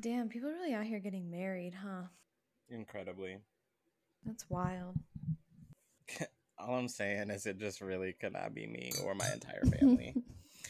[0.00, 2.08] Damn, people really out here getting married, huh?
[2.68, 3.38] Incredibly.
[4.24, 4.96] That's wild.
[6.58, 10.16] All I'm saying is it just really could not be me or my entire family.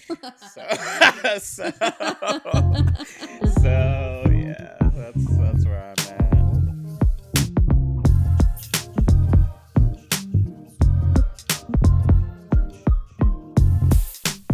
[0.07, 0.63] so,
[1.39, 1.71] so,
[3.63, 6.35] so yeah, that's that's where I'm at.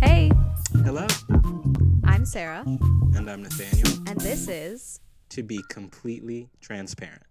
[0.01, 0.31] Hey,
[0.85, 1.09] Hello,
[2.05, 2.63] I'm Sarah,
[3.17, 3.80] and I'm Nathaniel.
[4.31, 5.01] And this is
[5.31, 7.23] To be completely transparent.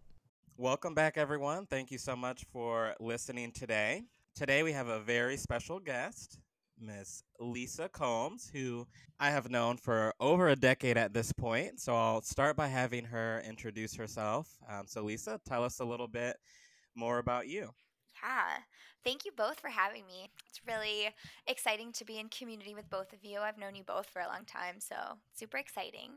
[0.58, 1.66] Welcome back, everyone.
[1.66, 4.04] Thank you so much for listening today.
[4.36, 6.40] Today we have a very special guest,
[6.78, 8.86] Miss Lisa Combs, who
[9.20, 11.80] I have known for over a decade at this point.
[11.80, 14.58] So I'll start by having her introduce herself.
[14.70, 16.36] Um, so, Lisa, tell us a little bit
[16.96, 17.70] more about you.
[18.22, 18.60] Yeah.
[19.04, 20.30] Thank you both for having me.
[20.50, 21.10] It's really
[21.48, 23.40] exciting to be in community with both of you.
[23.40, 24.96] I've known you both for a long time, so
[25.34, 26.12] super exciting.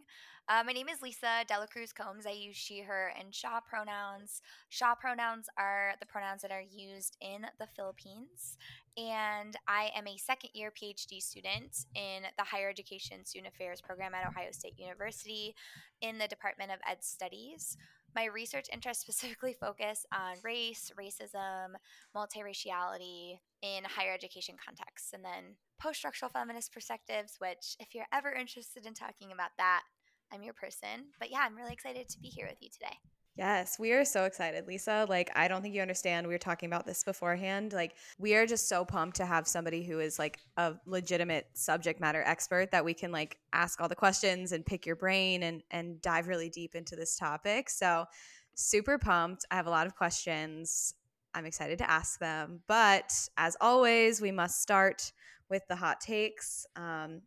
[0.49, 2.27] Uh, my name is Lisa Delacruz Combs.
[2.27, 4.43] I use she, her, and Shaw pronouns.
[4.69, 8.59] Shaw pronouns are the pronouns that are used in the Philippines.
[8.97, 14.13] And I am a second year PhD student in the Higher Education Student Affairs program
[14.15, 15.55] at Ohio State University
[16.01, 17.77] in the Department of Ed Studies.
[18.15, 21.75] My research interests specifically focus on race, racism,
[22.17, 28.33] multiraciality in higher education contexts, and then post structural feminist perspectives, which, if you're ever
[28.33, 29.83] interested in talking about that,
[30.33, 31.13] I'm your person.
[31.19, 32.97] But yeah, I'm really excited to be here with you today.
[33.35, 35.07] Yes, we are so excited, Lisa.
[35.09, 36.27] Like, I don't think you understand.
[36.27, 37.73] We were talking about this beforehand.
[37.73, 41.99] Like, we are just so pumped to have somebody who is like a legitimate subject
[41.99, 45.63] matter expert that we can like ask all the questions and pick your brain and
[45.71, 47.71] and dive really deep into this topic.
[47.71, 48.05] So,
[48.55, 49.47] super pumped.
[49.51, 50.93] I have a lot of questions.
[51.35, 52.61] I'm excited to ask them.
[52.69, 55.11] But as always, we must start
[55.49, 56.67] with the hot takes.
[56.77, 57.23] Um,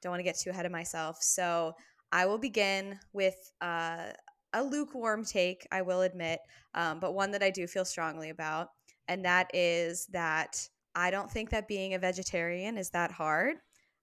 [0.00, 1.18] don't want to get too ahead of myself.
[1.22, 1.74] So,
[2.10, 4.12] I will begin with uh,
[4.52, 6.40] a lukewarm take, I will admit,
[6.74, 8.68] um, but one that I do feel strongly about.
[9.08, 13.56] And that is that I don't think that being a vegetarian is that hard.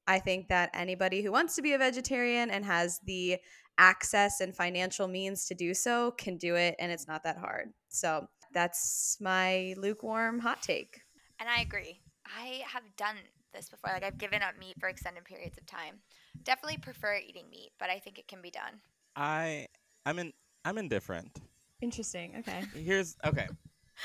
[0.07, 3.38] I think that anybody who wants to be a vegetarian and has the
[3.78, 7.69] access and financial means to do so can do it, and it's not that hard.
[7.90, 11.01] So that's my lukewarm hot take.
[11.40, 12.01] And I agree.
[12.25, 13.16] I have done
[13.53, 13.91] this before.
[13.94, 16.00] Like, I've given up meat for extended periods of time.
[16.44, 18.81] Definitely prefer eating meat, but I think it can be done.
[19.16, 19.68] I
[20.09, 20.34] I'm in
[20.66, 21.40] I'm indifferent.
[21.81, 22.38] Interesting.
[22.40, 22.64] Okay.
[22.74, 23.47] Here's okay.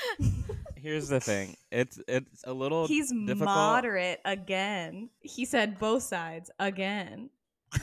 [0.75, 1.55] Here's the thing.
[1.71, 3.47] It's it's a little He's difficult.
[3.47, 5.09] moderate again.
[5.21, 7.31] He said both sides again.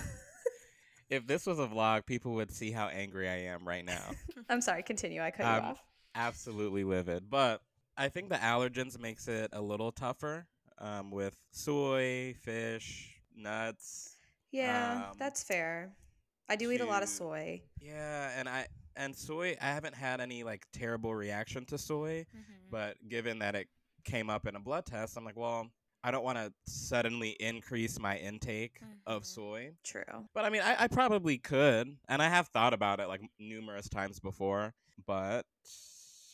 [1.10, 4.02] If this was a vlog, people would see how angry I am right now.
[4.48, 5.20] I'm sorry, continue.
[5.20, 5.82] I cut Um, you off.
[6.14, 7.28] Absolutely livid.
[7.28, 7.60] But
[7.98, 10.46] I think the allergens makes it a little tougher
[10.78, 14.16] um, with soy, fish, nuts.
[14.52, 15.92] Yeah, um, that's fair.
[16.52, 17.62] I do eat a lot of soy.
[17.80, 19.56] Yeah, and I and soy.
[19.58, 22.26] I haven't had any like terrible reaction to soy,
[22.70, 23.68] but given that it
[24.04, 25.68] came up in a blood test, I'm like, well,
[26.04, 29.26] I don't want to suddenly increase my intake of Mhm.
[29.26, 29.70] soy.
[29.82, 30.28] True.
[30.34, 33.88] But I mean, I, I probably could, and I have thought about it like numerous
[33.88, 34.74] times before,
[35.06, 35.46] but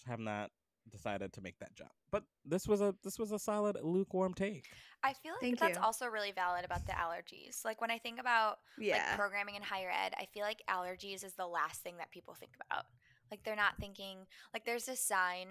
[0.08, 0.50] have not
[0.90, 1.92] decided to make that jump.
[2.10, 4.66] But this was a this was a solid lukewarm take.
[5.02, 5.84] I feel like Thank that's you.
[5.84, 7.64] also really valid about the allergies.
[7.64, 8.96] Like when I think about Yeah.
[8.96, 12.34] like programming in higher ed, I feel like allergies is the last thing that people
[12.34, 12.86] think about.
[13.30, 15.48] Like they're not thinking like there's this sign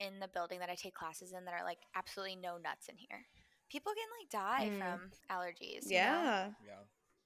[0.00, 2.96] in the building that I take classes in that are like absolutely no nuts in
[2.96, 3.24] here.
[3.70, 4.78] People can like die Mm.
[4.98, 5.84] from allergies.
[5.84, 6.04] you know?
[6.04, 6.50] yeah.
[6.66, 6.72] Yeah.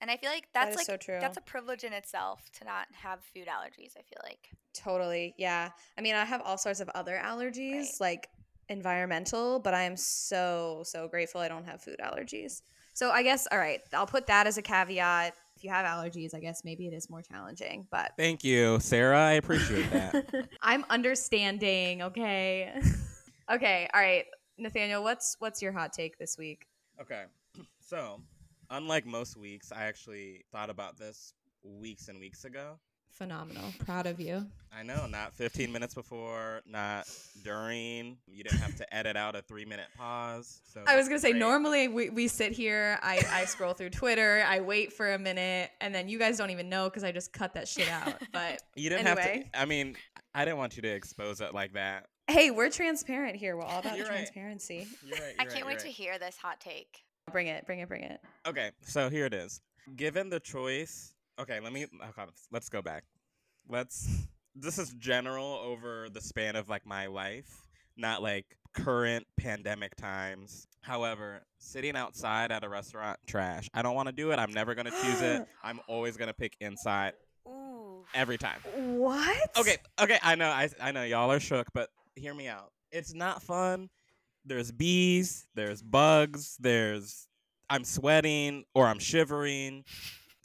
[0.03, 1.19] And I feel like that's is like so true.
[1.21, 4.51] that's a privilege in itself to not have food allergies, I feel like.
[4.75, 5.35] Totally.
[5.39, 5.71] Yeah.
[5.97, 8.01] I mean, I have all sorts of other allergies, Right.
[8.01, 8.29] like
[8.69, 12.63] environmental, but I am so, so grateful I don't have food allergies.
[12.95, 15.35] So I guess, all right, I'll put that as a caveat.
[15.57, 19.21] If you have allergies, I guess maybe it is more challenging, but Thank you, Sarah.
[19.21, 20.49] I appreciate that.
[20.63, 22.73] I'm understanding, okay?
[23.53, 24.25] okay, all right.
[24.59, 26.67] Nathaniel, what's what's your hot take this week?
[27.01, 27.25] okay.
[27.81, 28.21] So,
[28.71, 32.81] unlike most weeks, I actually thought about this weeks and weeks ago.
[33.17, 33.73] Phenomenal.
[33.85, 34.47] Proud of you.
[34.79, 37.09] I know, not 15 minutes before, not
[37.43, 38.19] during.
[38.27, 40.61] You didn't have to edit out a three minute pause.
[40.71, 44.45] So I was gonna say normally we, we sit here, I, I scroll through Twitter,
[44.47, 47.33] I wait for a minute, and then you guys don't even know because I just
[47.33, 48.15] cut that shit out.
[48.33, 49.37] But You didn't Anyway.
[49.45, 49.61] have to.
[49.61, 49.97] I mean,
[50.35, 52.07] I didn't want you to expose it like that.
[52.29, 53.57] hey, we're transparent here.
[53.57, 54.17] We're all about You're right.
[54.17, 54.87] transparency.
[55.07, 55.35] You're right.
[55.39, 57.03] I you're can't right, wait you're to hear this hot take.
[57.33, 58.21] Bring it, bring it, bring it.
[58.47, 59.61] Okay, so here it is.
[59.97, 61.87] Given the choice, okay, let me.
[62.03, 63.05] Oh okay, let's go back.
[63.69, 64.09] Let's.
[64.55, 70.67] This is general over the span of like my life, not like current pandemic times.
[70.81, 73.69] However, sitting outside at a restaurant, trash.
[73.75, 74.39] I don't want to do it.
[74.39, 75.47] I'm never gonna choose it.
[75.63, 77.15] I'm always gonna pick inside.
[77.49, 78.05] Ooh.
[78.15, 78.61] every time.
[78.75, 79.51] What?
[79.59, 82.73] Okay, okay, I know, I, I know, y'all are shook, but hear me out.
[82.91, 83.89] It's not fun.
[84.45, 87.29] There's bees, there's bugs, there's
[87.69, 89.85] I'm sweating or I'm shivering.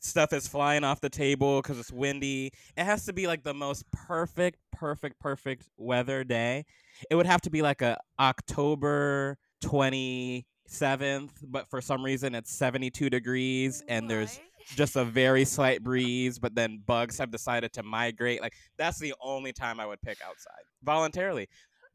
[0.04, 2.52] Stuff is flying off the table because it's windy.
[2.76, 6.66] It has to be like the most perfect, perfect, perfect weather day.
[7.12, 13.12] It would have to be like a October 27th, but for some reason it's 72
[13.12, 14.40] degrees and there's
[14.76, 18.42] just a very slight breeze, but then bugs have decided to migrate.
[18.42, 21.48] Like that's the only time I would pick outside voluntarily.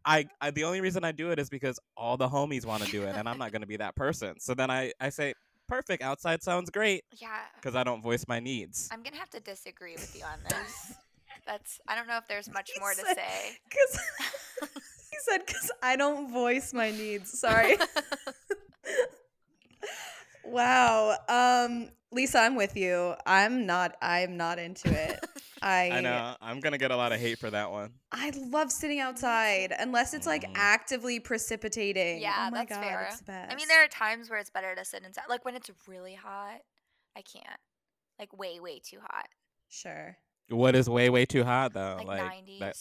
[0.05, 2.91] I, I the only reason I do it is because all the homies want to
[2.91, 4.39] do it, and I'm not going to be that person.
[4.39, 5.35] So then I I say,
[5.69, 7.29] perfect, outside sounds great Yeah.
[7.57, 8.89] because I don't voice my needs.
[8.93, 10.95] I'm gonna have to disagree with you on this.
[11.47, 13.59] That's I don't know if there's much He more to say.
[13.69, 14.01] Because
[15.11, 17.77] he said, "Because I don't voice my needs." Sorry.
[20.45, 21.17] wow.
[21.29, 23.15] Um, Lisa, I'm with you.
[23.27, 23.97] I'm not.
[24.03, 25.25] I'm not into it.
[25.67, 25.91] I.
[25.91, 27.93] I know I'm gonna get a lot of hate for that one.
[28.13, 30.53] I love sitting outside unless it's like Mhm.
[30.55, 32.21] actively precipitating.
[32.21, 33.03] Yeah, oh my that's God, fair.
[33.11, 33.53] It's the best.
[33.53, 35.25] I mean, there are times where it's better to sit inside.
[35.29, 36.61] Like when it's really hot,
[37.17, 37.61] I can't.
[38.19, 39.29] Like way, way too hot.
[39.69, 40.17] Sure.
[40.49, 41.97] What is way way too hot though?
[41.99, 42.59] Like, like 90s.
[42.61, 42.77] that,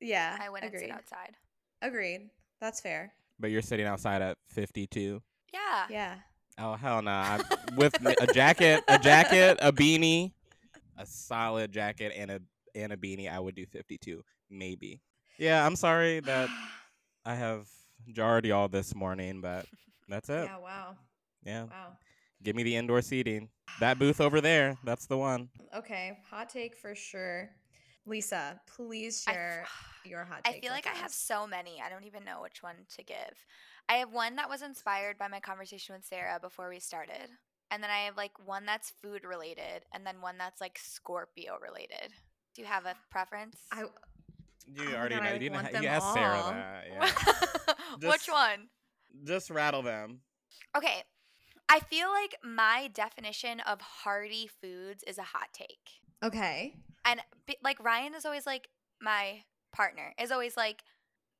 [0.00, 0.36] Yeah.
[0.40, 0.86] I wouldn't agreed.
[0.86, 1.36] sit outside.
[1.82, 2.30] Agreed.
[2.60, 3.12] That's fair.
[3.40, 5.22] but you're sitting outside at 52.
[5.52, 5.86] Yeah.
[5.90, 6.14] Yeah.
[6.60, 7.10] Oh hell no!
[7.12, 7.42] I'm
[7.76, 10.32] with a jacket, a jacket, a beanie,
[10.98, 12.40] a solid jacket, and a
[12.74, 13.30] and a beanie.
[13.32, 15.00] I would do 52, maybe.
[15.38, 16.48] Yeah, I'm sorry that
[17.24, 17.66] I have
[18.12, 19.66] jarred y'all this morning, but
[20.08, 20.44] that's it.
[20.44, 20.58] yeah.
[20.58, 20.96] Wow.
[21.44, 21.96] Yeah, Wow.
[22.42, 23.48] give me the indoor seating.
[23.80, 25.48] That booth over there, that's the one.
[25.74, 26.18] Okay.
[26.30, 27.48] Hot take for sure.
[28.06, 29.66] Lisa, please I- share
[30.04, 30.56] your hot take.
[30.56, 31.80] I feel with like I have so many.
[31.84, 33.16] I don't even know which one to give.
[33.88, 37.28] I have one that was inspired by my conversation with Sarah before we started.
[37.70, 41.58] And then I have like one that's food related and then one that's like Scorpio
[41.62, 42.12] related.
[42.54, 43.56] Do you have a preference?
[43.72, 43.88] I You
[44.90, 45.30] Oh already God, know.
[45.30, 45.54] I You didn't.
[45.54, 47.74] want Ha- them you asked Sarah that.
[48.02, 48.08] Yeah.
[48.10, 48.68] Which one?
[49.24, 50.20] Just rattle them.
[50.76, 51.02] Okay.
[51.68, 56.00] I feel like my definition of hearty foods is a hot take.
[56.24, 56.74] okay.
[57.04, 57.20] And
[57.62, 58.68] like Ryan is always like
[59.00, 59.42] my
[59.72, 60.82] partner is always like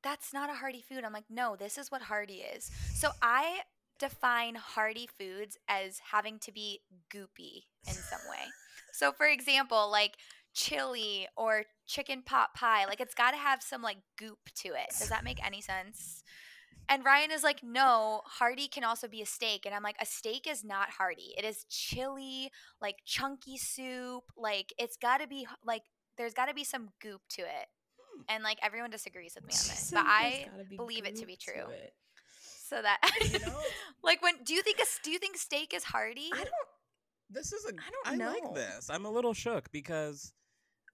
[0.01, 1.03] that's not a hearty food.
[1.03, 3.59] I'm like, "No, this is what hearty is." So I
[3.99, 6.81] define hearty foods as having to be
[7.13, 8.45] goopy in some way.
[8.93, 10.15] So for example, like
[10.53, 14.89] chili or chicken pot pie, like it's got to have some like goop to it.
[14.97, 16.23] Does that make any sense?
[16.91, 19.67] And Ryan is like, no, hearty can also be a steak.
[19.67, 21.35] And I'm like, a steak is not hearty.
[21.37, 22.49] It is chili,
[22.81, 24.23] like chunky soup.
[24.35, 25.83] Like it's got to be like
[26.17, 27.67] there's got to be some goop to it.
[28.27, 31.67] And like everyone disagrees with me on this, but I believe it to be true.
[32.69, 32.99] So that
[33.33, 33.59] You know-
[34.03, 36.29] like when do you think a s- do you think steak is hearty?
[36.33, 36.47] I don't.
[37.31, 37.73] This is a.
[38.05, 38.53] I don't like know.
[38.53, 38.89] this.
[38.89, 40.33] I'm a little shook because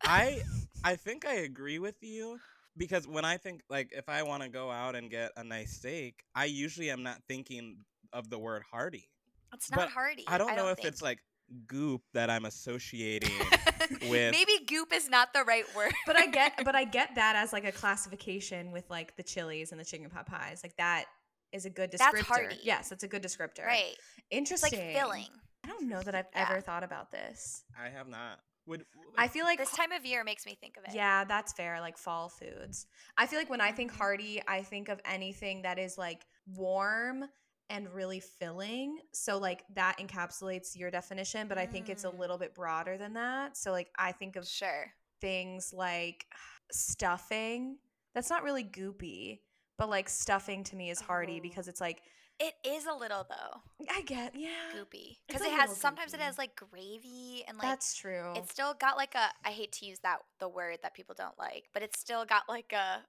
[0.04, 0.42] I
[0.84, 2.40] I think I agree with you
[2.78, 5.78] because when I think like if I want to go out and get a nice
[5.78, 7.78] steak, I usually am not thinking
[8.12, 9.10] of the word hearty.
[9.54, 10.24] It's not but hearty.
[10.28, 10.90] I don't know if think.
[10.90, 11.20] it's like
[11.68, 13.32] goop that I'm associating
[14.10, 15.94] with Maybe goop is not the right word.
[16.06, 19.72] But I get, but I get that as like a classification with like the chilies
[19.72, 20.62] and the chicken pot pies.
[20.64, 21.06] Like that
[21.56, 22.12] is a good descriptor.
[22.14, 22.58] That's hearty.
[22.64, 23.66] Yes, it's a good descriptor.
[23.66, 23.96] right.
[24.18, 24.80] It's Interesting.
[24.80, 25.28] like filling.
[25.64, 26.48] I don't know that I've Yeah.
[26.50, 27.64] ever thought about this.
[27.80, 28.40] I have not.
[28.68, 28.86] Would
[29.18, 30.94] I feel like This time of year makes me think of it.
[30.96, 31.80] Yeah, that's fair.
[31.80, 32.88] Like fall foods.
[33.18, 37.26] I feel like when I think hearty, I think of anything that is like warm
[37.70, 39.00] and really filling.
[39.14, 42.18] So like that encapsulates your definition, but I think it's a Mm.
[42.20, 43.56] little bit broader than that.
[43.58, 44.92] So like I think of Sure.
[45.22, 46.26] things like
[46.72, 47.78] stuffing.
[48.14, 49.42] That's not really goopy,
[49.78, 51.42] but like stuffing to me is hearty Oh.
[51.42, 52.02] because it's like
[52.40, 54.50] It is a little though I get yeah.
[54.76, 58.34] goopy because it has little sometimes it has like gravy and like That's true.
[58.36, 61.38] it's still got like a I hate to use that the word that people don't
[61.40, 63.02] like, but it's still got like a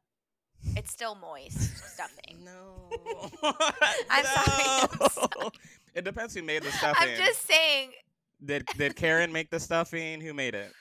[0.75, 2.39] it's still moist stuffing.
[2.45, 2.89] No.
[4.11, 5.09] I'm sorry, I'm No.
[5.09, 5.51] sorry.
[5.95, 7.09] It depends who made the stuffing.
[7.11, 7.91] I'm just saying.
[8.45, 10.21] Did did Karen make the stuffing?
[10.21, 10.73] Who made it?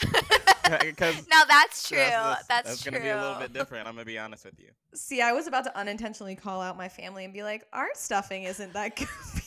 [0.80, 1.98] Because now that's true.
[1.98, 2.92] That's, That's, that's true.
[2.92, 3.86] gonna be a little bit different.
[3.86, 4.70] I'm gonna be honest with you.
[4.94, 8.44] See, I was about to unintentionally call out my family and be like, our stuffing
[8.44, 9.42] isn't that goopy.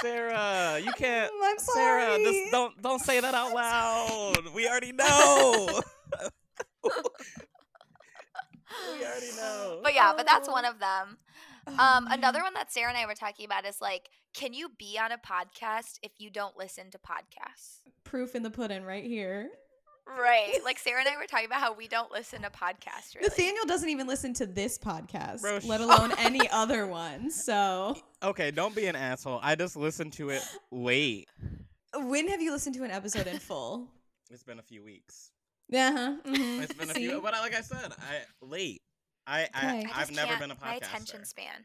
[0.00, 1.32] Sarah, you can't.
[1.42, 2.24] I'm Sarah, sorry.
[2.24, 4.54] just don't don't say that out loud.
[4.54, 5.80] We already know.
[6.84, 6.90] we
[9.04, 9.80] already know.
[9.82, 11.18] But yeah, but that's one of them.
[11.66, 14.70] Oh, Um, another one that Sarah and I were talking about is like, can you
[14.78, 17.78] be on a podcast if you don't listen to podcasts?
[18.04, 19.48] proof in the pudding right here.
[20.06, 20.58] Right.
[20.64, 23.28] Like Sarah and I were talking about how we don't listen to podcasts really.
[23.28, 27.30] Nathaniel doesn't even listen to this podcast, Bro, let alone any other one.
[27.30, 29.40] So, Okay, don't be an asshole.
[29.42, 31.28] I just listened to it late.
[31.94, 33.88] when have you listened to an episode in full?
[34.30, 35.30] It's been a few weeks.
[35.68, 35.90] Yeah.
[35.94, 36.30] Uh-huh.
[36.32, 36.62] Mm-hmm.
[36.62, 38.80] It's been a few, but like I said, I late.
[39.26, 39.86] I, okay.
[39.94, 40.66] I have never been a podcaster.
[40.66, 41.64] My attention span.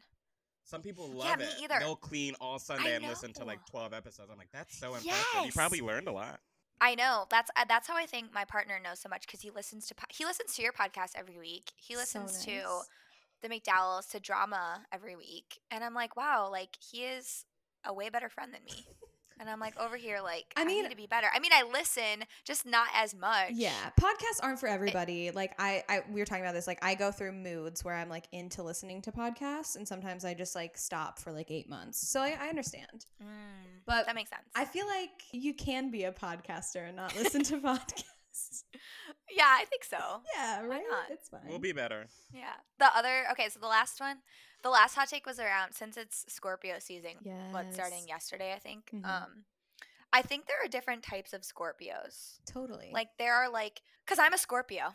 [0.67, 1.63] Some people love yeah, me it.
[1.63, 1.79] Either.
[1.79, 4.29] They'll clean all Sunday and listen to like twelve episodes.
[4.29, 5.25] I'm like, that's so impressive.
[5.33, 5.45] Yes.
[5.45, 6.41] You probably learned a lot.
[6.81, 7.25] I know.
[7.31, 9.95] That's uh, that's how I think my partner knows so much because he listens to
[9.95, 11.71] po- he listens to your podcast every week.
[11.77, 12.61] He listens so nice.
[12.61, 17.45] to the McDowells to drama every week, and I'm like, wow, like he is
[17.85, 18.85] a way better friend than me.
[19.39, 21.27] And I'm like over here, like I, mean, I need to be better.
[21.33, 23.51] I mean, I listen, just not as much.
[23.51, 25.27] Yeah, podcasts aren't for everybody.
[25.27, 26.67] It, like I, I, we were talking about this.
[26.67, 30.33] Like I go through moods where I'm like into listening to podcasts, and sometimes I
[30.33, 32.07] just like stop for like eight months.
[32.09, 33.05] So I, I understand.
[33.21, 34.43] Mm, but that makes sense.
[34.55, 38.63] I feel like you can be a podcaster and not listen to podcasts.
[39.29, 39.97] Yeah, I think so.
[40.35, 40.83] Yeah, right.
[41.09, 41.41] It's fine.
[41.47, 42.07] We'll be better.
[42.33, 42.53] Yeah.
[42.79, 44.17] The other okay, so the last one,
[44.63, 47.11] the last hot take was around since it's Scorpio season.
[47.23, 47.53] Yes.
[47.53, 48.89] What starting yesterday, I think.
[48.93, 49.05] Mm-hmm.
[49.05, 49.43] Um,
[50.13, 52.39] I think there are different types of Scorpios.
[52.45, 52.89] Totally.
[52.93, 54.93] Like there are like, cause I'm a Scorpio,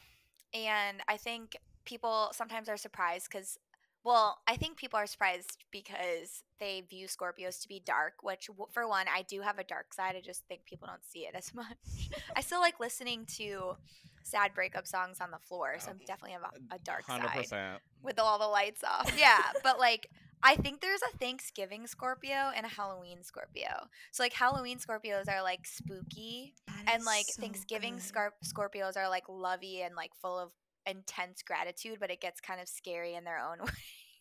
[0.55, 3.59] and I think people sometimes are surprised because
[4.05, 8.89] well, I think people are surprised because they view Scorpios to be dark, which, for
[8.89, 10.17] one, I do have a dark side.
[10.17, 12.11] I just think people don't see it as much.
[12.35, 13.77] I still like listening to
[14.25, 17.47] sad breakup songs on the floor, so I'm oh, definitely have a, a dark 100%.
[17.47, 19.13] side with all the lights off.
[19.19, 20.09] Yeah, but like
[20.43, 23.87] I think there's a Thanksgiving Scorpio and a Halloween Scorpio.
[24.11, 26.55] So like Halloween Scorpios are like spooky,
[26.93, 30.51] and like so Thanksgiving Scar- Scorpios are like lovey and like full of
[30.87, 33.73] intense gratitude, but it gets kind of scary in their own way.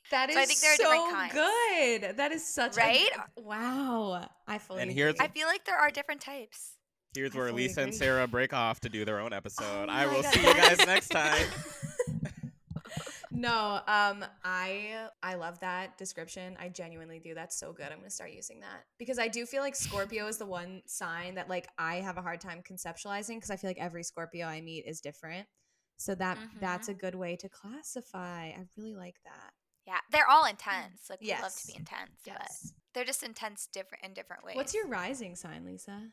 [0.10, 2.18] That is so, I think there are so good.
[2.18, 3.10] That is such right.
[3.16, 4.82] A, wow, I fully.
[4.82, 6.78] And here's I feel like there are different types.
[7.14, 7.84] Here's where Lisa agree.
[7.84, 9.88] and Sarah break off to do their own episode.
[9.90, 10.34] Oh I will God.
[10.34, 11.46] see you guys next time.
[13.32, 16.56] no, um, I I love that description.
[16.60, 17.34] I genuinely do.
[17.34, 17.88] That's so good.
[17.92, 21.36] I'm gonna start using that because I do feel like Scorpio is the one sign
[21.36, 24.62] that like I have a hard time conceptualizing because I feel like every Scorpio I
[24.62, 25.48] meet is different.
[25.98, 26.60] So that mm-hmm.
[26.62, 28.46] that's a good way to classify.
[28.46, 29.52] I really like that.
[29.86, 31.10] Yeah, they're all intense.
[31.10, 31.40] Like yes.
[31.40, 32.38] we love to be intense, yes.
[32.38, 34.56] but they're just intense different in different ways.
[34.56, 36.10] What's your rising sign, Lisa?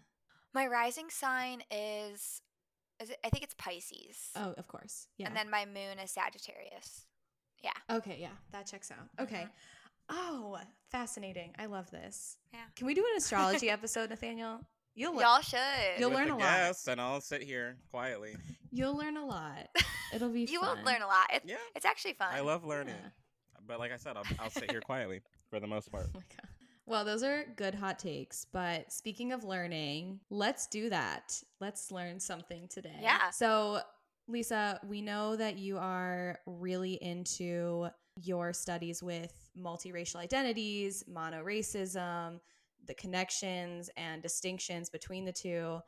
[0.55, 2.41] My rising sign is,
[3.01, 4.31] is it, I think it's Pisces.
[4.37, 5.07] Oh, of course.
[5.19, 5.29] Yeah.
[5.29, 7.07] And then my moon is Sagittarius.
[7.63, 7.97] Yeah.
[7.97, 8.29] Okay, yeah.
[8.53, 9.09] That checks out.
[9.23, 9.43] Okay.
[9.43, 9.47] Mm-hmm.
[10.11, 10.59] Oh,
[10.91, 11.53] fascinating.
[11.59, 12.39] I love this.
[12.53, 12.61] Yeah.
[12.77, 14.61] Can we do an astrology episode, Nathaniel?
[14.95, 15.59] You'll le- y'all should.
[15.99, 16.41] You'll With learn a lot.
[16.41, 18.35] Yes, and I'll sit here quietly.
[18.73, 19.69] You'll learn a lot.
[20.13, 20.41] It'll be.
[20.41, 20.79] you fun.
[20.79, 21.27] will learn a lot.
[21.33, 22.29] It's, yeah, it's actually fun.
[22.33, 23.11] I love learning, yeah.
[23.65, 26.07] but like I said, I'll, I'll sit here quietly for the most part.
[26.17, 26.21] Oh
[26.89, 28.47] well, those are good hot takes.
[28.51, 31.41] But speaking of learning, let's do that.
[31.61, 32.99] Let's learn something today.
[33.01, 33.31] Yeah.
[33.31, 33.81] So,
[34.27, 37.89] Lisa, we know that you are really into
[38.23, 42.41] your studies with multiracial identities, mono racism
[42.89, 45.79] the connections and distinctions between the two.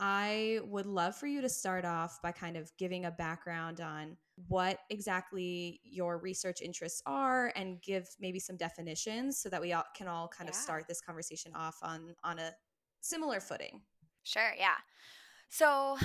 [0.00, 4.16] I would love for you to start off by kind of giving a background on
[4.48, 9.84] what exactly your research interests are and give maybe some definitions so that we all
[9.94, 10.50] can all kind yeah.
[10.50, 12.52] of start this conversation off on on a
[13.00, 13.80] similar footing.
[14.22, 14.76] Sure, yeah.
[15.48, 15.96] So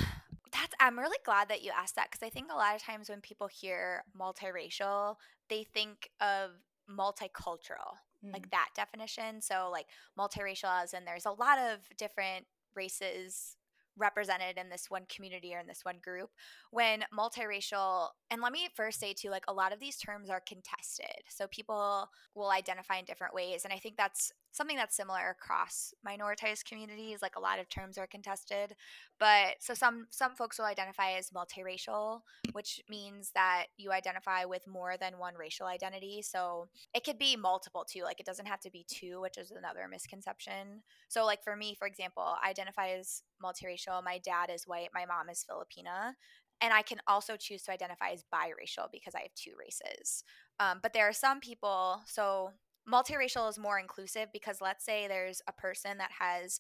[0.52, 3.10] that's I'm really glad that you asked that because I think a lot of times
[3.10, 5.16] when people hear multiracial,
[5.50, 6.52] they think of
[6.90, 7.98] multicultural
[8.34, 8.52] like mm.
[8.52, 9.42] that definition.
[9.42, 9.88] So like
[10.18, 13.58] multiracial as in there's a lot of different races
[13.98, 16.30] represented in this one community or in this one group
[16.72, 20.42] when multiracial and let me first say too like a lot of these terms are
[20.48, 21.24] contested.
[21.30, 25.94] So people will identify in different ways and i think that's something that's similar across
[26.08, 28.76] minoritized communities like a lot of terms are contested
[29.20, 32.22] but so some some folks will identify as multiracial
[32.54, 37.36] which means that you identify with more than one racial identity so it could be
[37.36, 41.44] multiple too like it doesn't have to be two which is another misconception so like
[41.44, 45.46] for me for example i identify as multiracial my dad is white my mom is
[45.50, 46.14] filipina
[46.62, 50.24] and I can also choose to identify as biracial because I have two races.
[50.60, 52.52] Um, but there are some people, so
[52.92, 56.60] multiracial is more inclusive because let's say there's a person that has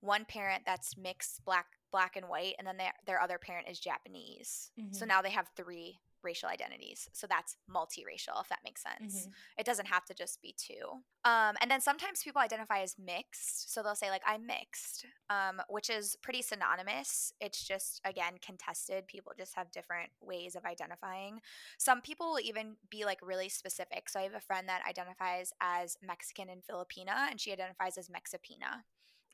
[0.00, 3.78] one parent that's mixed black black and white and then their, their other parent is
[3.78, 4.92] japanese mm-hmm.
[4.92, 9.22] so now they have three racial identities so that's multiracial if that makes sense.
[9.22, 9.30] Mm-hmm.
[9.58, 11.00] it doesn't have to just be two.
[11.24, 15.62] Um, and then sometimes people identify as mixed so they'll say like i'm mixed um,
[15.68, 17.32] which is pretty synonymous.
[17.40, 19.06] It's just again contested.
[19.06, 21.40] People just have different ways of identifying.
[21.78, 24.08] Some people will even be like really specific.
[24.08, 28.08] So i have a friend that identifies as mexican and filipina and she identifies as
[28.08, 28.82] mexipina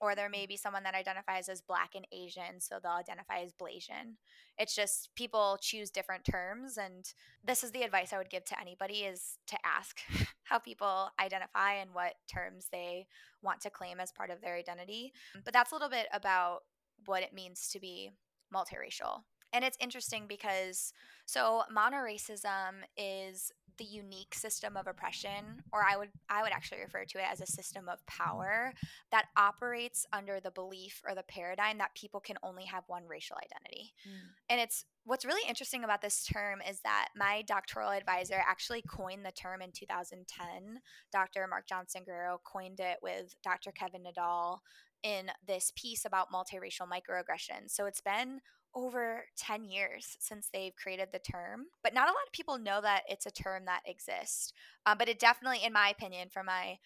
[0.00, 0.48] or there may mm.
[0.48, 4.16] be someone that identifies as black and asian so they'll identify as blasian.
[4.58, 7.04] It's just people choose different terms and
[7.44, 10.00] this is the advice i would give to anybody is to ask
[10.44, 13.06] how people identify and what terms they
[13.42, 15.12] want to claim as part of their identity.
[15.44, 16.60] But that's a little bit about
[17.04, 18.10] what it means to be
[18.54, 19.22] multiracial.
[19.52, 20.92] And it's interesting because
[21.24, 27.04] so monoracism is the unique system of oppression or I would I would actually refer
[27.04, 28.72] to it as a system of power
[29.10, 33.36] that operates under the belief or the paradigm that people can only have one racial
[33.36, 33.92] identity.
[34.08, 34.28] Mm.
[34.50, 39.24] And it's what's really interesting about this term is that my doctoral advisor actually coined
[39.24, 40.80] the term in 2010.
[41.12, 41.46] Dr.
[41.48, 43.70] Marc Johnston-Guerrero coined it with Dr.
[43.70, 44.58] Kevin Nadal
[45.02, 47.70] in this piece about multiracial microaggressions.
[47.70, 48.40] So it's been
[48.76, 52.80] over 10 years since they've created the term, but not a lot of people know
[52.82, 54.52] that it's a term that exists.
[54.84, 56.78] Um, but it definitely, in my opinion, from my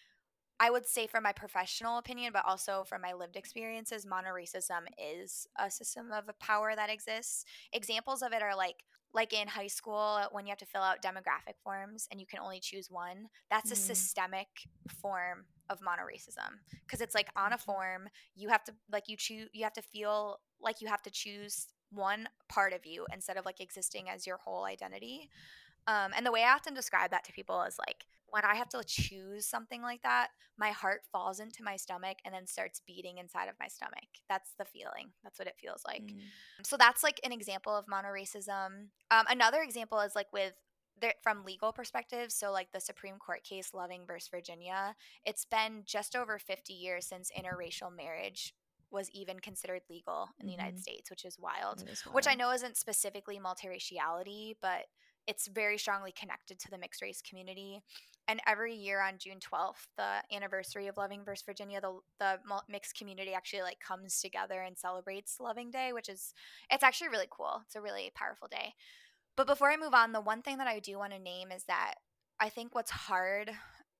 [0.63, 5.47] I would say from my professional opinion, but also from my lived experiences, monoracism is
[5.57, 7.45] a system of power that exists.
[7.73, 8.83] Examples of it are like
[9.13, 12.39] like in high school when you have to fill out demographic forms and you can
[12.39, 13.27] only choose one.
[13.49, 13.91] That's mm-hmm.
[13.91, 14.47] a systemic
[15.01, 19.47] form of monoracism because it's like on a form you have to like you choose
[19.53, 23.45] you have to feel like you have to choose one part of you instead of
[23.45, 25.29] like existing as your whole identity.
[25.87, 28.69] Um, and the way I often describe that to people is like when I have
[28.69, 33.17] to choose something like that, my heart falls into my stomach and then starts beating
[33.17, 34.07] inside of my stomach.
[34.29, 35.11] That's the feeling.
[35.23, 36.03] That's what it feels like.
[36.03, 36.19] Mm.
[36.63, 38.87] So that's like an example of monoracism.
[39.11, 40.53] Um, another example is like with
[41.23, 44.95] from legal perspective so like the supreme court case loving versus virginia
[45.25, 48.53] it's been just over 50 years since interracial marriage
[48.91, 50.59] was even considered legal in the mm-hmm.
[50.59, 52.15] United States, which is wild, is wild.
[52.15, 54.85] Which I know isn't specifically multiraciality, but
[55.27, 57.81] it's very strongly connected to the mixed race community.
[58.27, 62.97] And every year on June 12th, the anniversary of Loving versus Virginia, the the mixed
[62.97, 66.33] community actually like comes together and celebrates Loving Day, which is
[66.71, 67.61] it's actually really cool.
[67.65, 68.73] It's a really powerful day.
[69.37, 71.63] But before I move on, the one thing that I do want to name is
[71.65, 71.95] that
[72.39, 73.51] I think what's hard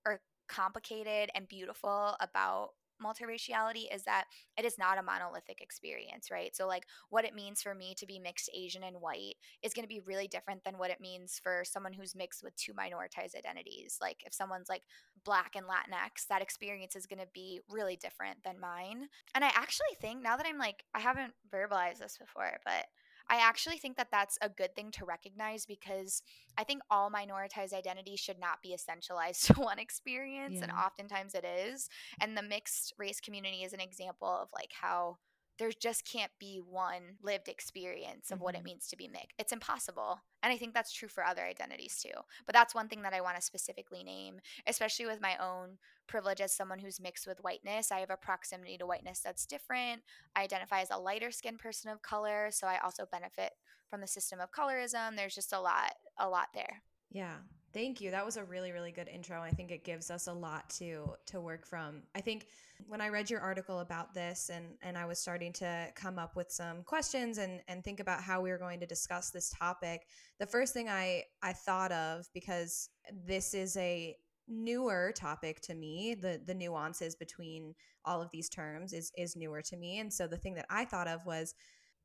[0.06, 0.20] or
[0.50, 2.72] complicated and beautiful about
[3.02, 4.26] multiraciality is that
[4.58, 6.56] it is not a monolithic experience, right?
[6.56, 9.84] So, like, what it means for me to be mixed Asian and white is going
[9.84, 13.36] to be really different than what it means for someone who's mixed with two minoritized
[13.36, 13.98] identities.
[14.02, 14.84] Like, if someone's like
[15.24, 19.08] black and Latinx, that experience is going to be really different than mine.
[19.36, 22.86] And I actually think now that I'm like, I haven't verbalized this before, but
[23.32, 26.22] I actually think that that's a good thing to recognize because
[26.58, 30.64] I think all minoritized identities should not be essentialized to one experience, yeah.
[30.64, 31.90] and oftentimes it is.
[32.20, 35.18] And the mixed race community is an example of like how
[35.62, 38.46] there just can't be one lived experience of mm-hmm.
[38.46, 38.66] what it mm-hmm.
[38.66, 39.36] means to be mixed.
[39.38, 40.20] It's impossible.
[40.42, 42.20] And I think that's true for other identities too.
[42.48, 46.42] But that's one thing that I want to specifically name, especially with my own privilege
[46.42, 47.92] as someone who's mixed with whiteness.
[47.92, 50.02] I have a proximity to whiteness that's different.
[50.36, 53.52] I identify as a lighter skinned person of color, so I also benefit
[53.88, 55.16] from the system of colorism.
[55.16, 56.82] There's just a lot a lot there.
[57.12, 57.36] Yeah.
[57.74, 58.12] Thank you.
[58.12, 59.42] That was a really really good intro.
[59.42, 62.04] I think it gives us a lot to to work from.
[62.14, 62.48] I think
[62.88, 66.36] when I read your article about this and and I was starting to come up
[66.36, 70.02] with some questions and and think about how we were going to discuss this topic,
[70.40, 72.90] the first thing I I thought of because
[73.26, 74.18] this is a
[74.50, 79.62] newer topic to me, the the nuances between all of these terms is is newer
[79.62, 80.00] to me.
[80.00, 81.56] And so the thing that I thought of was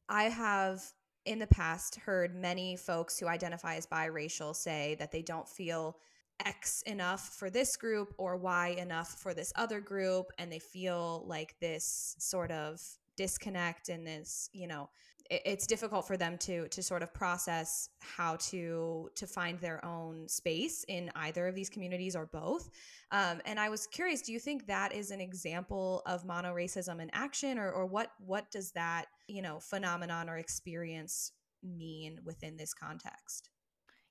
[0.09, 0.83] I have
[1.27, 5.97] in the past heard many folks who identify as biracial say that they don't feel
[6.45, 10.27] X enough for this group or Y enough for this other group.
[10.39, 12.81] And they feel like this sort of
[13.17, 14.89] disconnect and this, you know,
[15.29, 20.29] it's difficult for them to to sort of process how to to find their own
[20.29, 22.71] space in either of these communities or both
[23.11, 27.01] um, and i was curious do you think that is an example of mono racism
[27.01, 32.57] in action or, or what what does that you know phenomenon or experience mean within
[32.57, 33.51] this context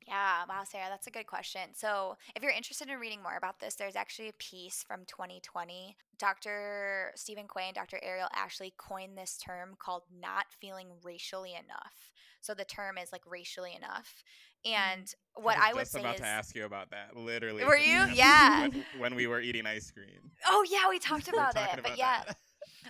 [0.08, 1.62] yeah, wow, Sarah, that's a good question.
[1.73, 5.97] So, if you're interested in reading more about this, there's actually a piece from 2020.
[6.19, 7.12] Dr.
[7.15, 7.99] Stephen Quaye and Dr.
[8.04, 12.12] Aeriel Ashlee coined this term called not feeling racially enough.
[12.41, 14.23] So, the term is like racially enough.
[14.63, 15.43] And mm.
[15.43, 17.17] what I, I would say about is, to ask you about that.
[17.17, 18.06] Literally, were you?
[18.13, 18.67] Yeah.
[18.67, 20.32] When, when, we were eating ice cream.
[20.45, 21.80] Oh yeah, we talked about it.
[21.80, 22.21] About but yeah,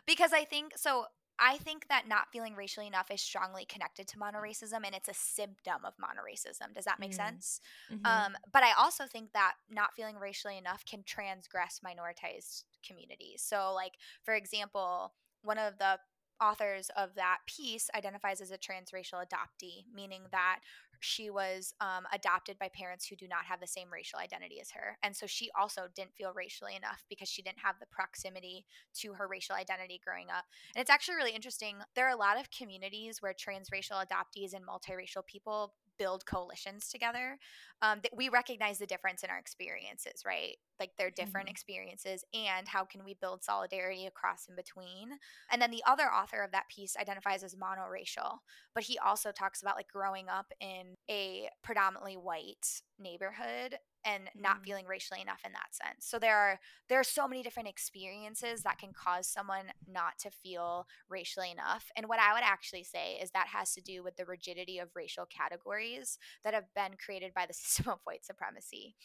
[0.06, 1.06] because I think so.
[1.40, 5.14] I think that not feeling racially enough is strongly connected to monoracism and it's a
[5.14, 6.74] symptom of monoracism.
[6.74, 7.16] Does that make mm.
[7.16, 7.60] sense?
[7.92, 8.06] Mm-hmm.
[8.06, 13.44] Um, but I also think that not feeling racially enough can transgress minoritized communities.
[13.46, 13.94] So, like,
[14.24, 16.00] for example, one of the
[16.42, 20.60] authors of that piece identifies as a transracial adoptee, meaning that
[21.00, 24.72] she was um, adopted by parents who do not have the same racial identity as
[24.72, 24.98] her.
[25.04, 29.14] And so she also didn't feel racially enough because she didn't have the proximity to
[29.14, 30.46] her racial identity growing up.
[30.76, 31.78] And it's actually really interesting.
[31.96, 37.38] There are a lot of communities where transracial adoptees and multiracial people build coalitions together
[37.82, 41.52] um, that we recognize the difference in our experiences right like their different mm-hmm.
[41.52, 45.10] experiences and how can we build solidarity across in between
[45.52, 48.38] and then the other author of that piece identifies as monoracial
[48.74, 54.62] but he also talks about like growing up in a predominantly white neighborhood and not
[54.62, 54.66] mm.
[54.66, 56.06] feeling racially enough in that sense.
[56.06, 60.30] So there are there are so many different experiences that can cause someone not to
[60.30, 61.90] feel racially enough.
[61.98, 64.96] And what I would actually say is that has to do with the rigidity of
[64.96, 68.96] racial categories that have been created by the system of white supremacy.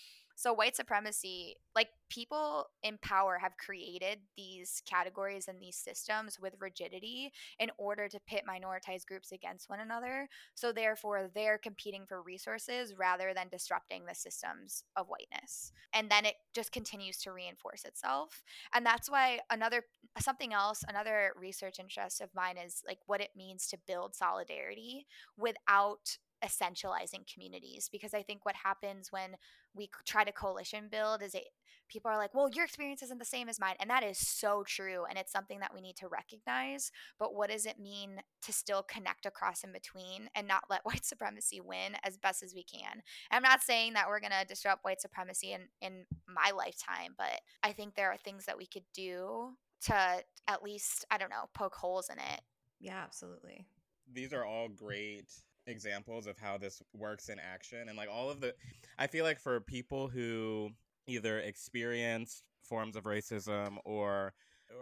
[0.41, 6.55] So, white supremacy, like people in power have created these categories and these systems with
[6.59, 10.31] rigidity in order to pit minoritized groups against one another.
[10.55, 15.73] So, therefore, they're competing for resources rather than disrupting the systems of whiteness.
[15.93, 18.43] And then it just continues to reinforce itself.
[18.73, 19.83] And that's why another,
[20.21, 25.07] something else, another research interest of mine is like what it means to build solidarity
[25.37, 29.37] without essentializing communities because i think what happens when
[29.75, 31.45] we try to coalition build is it
[31.91, 34.63] people are like well your experience isn't the same as mine and that is so
[34.67, 38.53] true and it's something that we need to recognize but what does it mean to
[38.53, 42.63] still connect across in between and not let white supremacy win as best as we
[42.63, 43.03] can?
[43.31, 47.41] I'm not saying that we're going to disrupt white supremacy in in my lifetime but
[47.63, 49.51] i think there are things that we could do
[49.83, 49.95] to
[50.47, 52.41] at least i don't know poke holes in it.
[52.81, 53.67] Yeah absolutely.
[54.13, 55.31] These are all great
[55.71, 58.55] examples of how this works in action and like all of the
[58.99, 60.71] i feel like for people who
[61.07, 64.33] either experience forms of racism or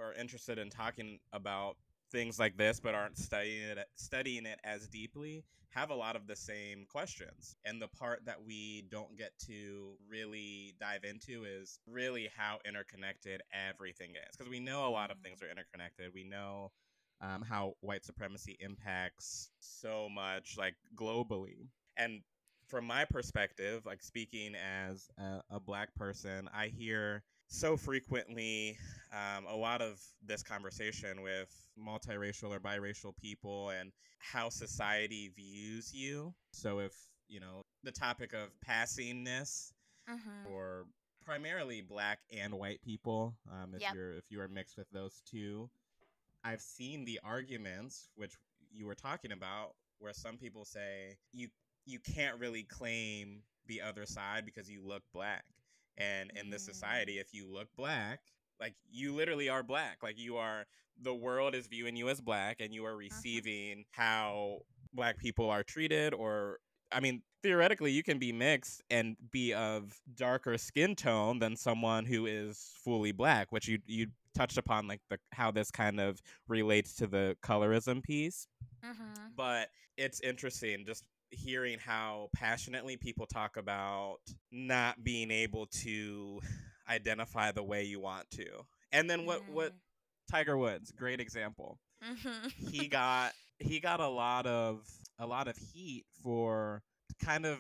[0.01, 1.77] are interested in talking about
[2.11, 6.27] things like this but aren't studying it studying it as deeply have a lot of
[6.27, 11.79] the same questions and the part that we don't get to really dive into is
[11.87, 15.25] really how interconnected everything is because we know a lot of mm.
[15.25, 16.71] things are interconnected we know
[17.21, 21.69] um, how white supremacy impacts so much, like globally.
[21.97, 22.21] And
[22.67, 28.77] from my perspective, like speaking as a, a black person, I hear so frequently
[29.13, 35.93] um, a lot of this conversation with multiracial or biracial people and how society views
[35.95, 36.35] you.
[36.53, 36.93] So if
[37.29, 39.73] you know the topic of passingness
[40.11, 40.53] mm-hmm.
[40.53, 40.87] or
[41.25, 43.95] primarily black and white people um, if yep.
[43.95, 45.69] you're if you are mixed with those two
[46.45, 48.35] I've seen the arguments which
[48.73, 51.49] you were talking about where some people say you
[51.87, 55.45] you can't really claim the other side because you look black.
[55.97, 57.21] And in this society mm.
[57.21, 58.21] if you look black,
[58.61, 59.99] like you literally are black.
[60.03, 60.67] Like you are
[61.01, 62.99] the world is viewing you as black and you are uh-huh.
[62.99, 64.03] receiving uh-huh.
[64.03, 64.59] how
[64.93, 66.59] black people are treated or
[66.91, 72.07] I mean, theoretically, you can be mixed and be of darker skin tone than someone
[72.07, 76.21] who is fully black, which you you touched upon like the how this kind of
[76.47, 78.47] relates to the colorism piece.
[78.85, 79.31] Mm-hmm.
[79.37, 84.19] But it's interesting just hearing how passionately people talk about
[84.53, 86.41] not being able to
[86.89, 88.47] identify the way you want to.
[88.93, 89.53] And then what mm.
[89.53, 89.73] what
[90.31, 91.79] Tiger Woods, great example.
[92.09, 92.49] Mm-hmm.
[92.71, 94.87] he got he got a lot of
[95.19, 96.83] a lot of heat for
[97.21, 97.59] kind of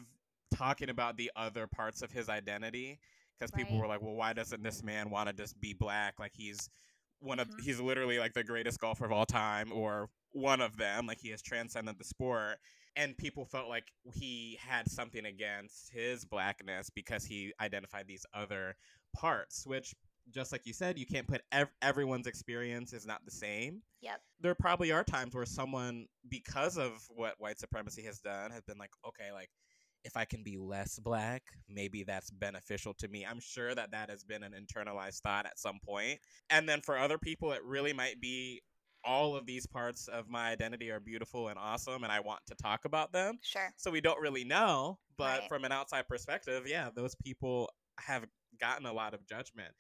[0.55, 3.01] talking about the other parts of his identity
[3.38, 3.64] because right.
[3.64, 6.14] people were like, well, why doesn't this man want to just be black?
[6.18, 6.68] Like he's
[7.20, 7.62] one of mm-hmm.
[7.62, 11.07] he's literally like the greatest golfer of all time or one of them.
[11.07, 12.59] Like he has transcended the sport.
[12.96, 18.74] And people felt like he had something against his blackness because he identified these other
[19.14, 19.94] parts, which
[20.31, 23.83] just like you said, you can't put ev- everyone's experience is not the same.
[24.01, 24.20] Yep.
[24.40, 28.79] There probably are times where someone, because of what white supremacy has done, has been
[28.79, 29.51] like, okay, like
[30.05, 33.27] if I can be less black, maybe that's beneficial to me.
[33.29, 36.21] I'm sure that that has been an internalized thought at some point.
[36.51, 38.63] And then for other people, it really might be
[39.05, 42.55] all of these parts of my identity are beautiful and awesome and I want to
[42.55, 43.39] talk about them.
[43.43, 43.73] Sure.
[43.77, 45.49] So we don't really know, but right.
[45.49, 48.27] from an outside perspective, yeah, those people have
[48.61, 49.73] gotten a lot of judgment.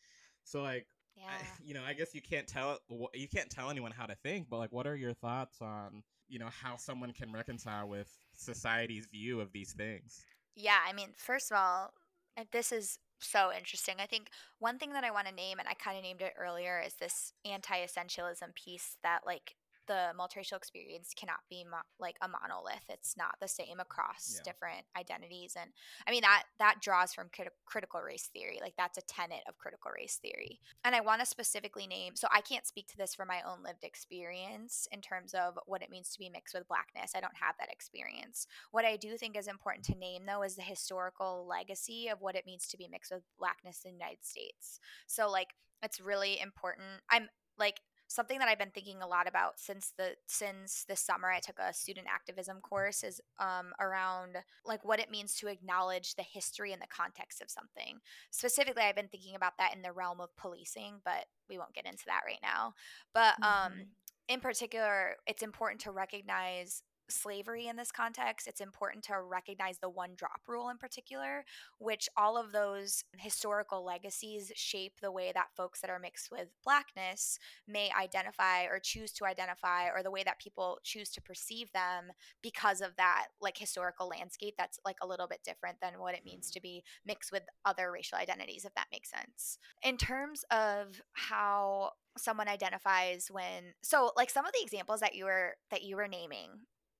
[0.44, 1.24] So like yeah.
[1.26, 2.78] I, you know, I guess you can't tell
[3.14, 6.38] you can't tell anyone how to think, but like what are your thoughts on, you
[6.38, 10.24] know, how someone can reconcile with society's view of these things?
[10.54, 11.92] Yeah, I mean, first of all,
[12.36, 13.96] uh, this is so interesting.
[13.98, 16.34] I think one thing that I want to name, and I kind of named it
[16.38, 19.56] earlier, is this anti essentialism piece that, like,
[19.88, 22.84] the multiracial experience cannot be mo- like a monolith.
[22.88, 24.42] It's not the same across yeah.
[24.44, 25.70] different identities and
[26.06, 29.58] i mean that that draws from crit- critical race theory like that's a tenet of
[29.58, 30.60] critical race theory.
[30.84, 33.62] And i want to specifically name so i can't speak to this from my own
[33.64, 37.12] lived experience in terms of what it means to be mixed with blackness.
[37.14, 38.46] I don't have that experience.
[38.70, 42.36] What i do think is important to name though is the historical legacy of what
[42.36, 44.80] it means to be mixed with blackness in the united states.
[45.06, 45.48] So like
[45.82, 46.86] it's really important.
[47.10, 51.30] I'm like something that I've been thinking a lot about since the since this summer
[51.30, 56.14] I took a student activism course is um, around like what it means to acknowledge
[56.14, 58.00] the history and the context of something.
[58.30, 61.86] Specifically, I've been thinking about that in the realm of policing, but we won't get
[61.86, 62.74] into that right now.
[63.12, 63.82] But um, mm-hmm.
[64.28, 69.88] in particular, it's important to recognize slavery in this context, it's important to recognize the
[69.88, 71.44] one drop rule in particular,
[71.78, 76.48] which all of those historical legacies shape the way that folks that are mixed with
[76.64, 81.72] blackness may identify or choose to identify, or the way that people choose to perceive
[81.72, 86.14] them because of that like historical landscape that's like a little bit different than what
[86.14, 89.58] it means to be mixed with other racial identities, if that makes sense.
[89.82, 95.24] In terms of how someone identifies when so like some of the examples that you
[95.24, 96.50] were that you were naming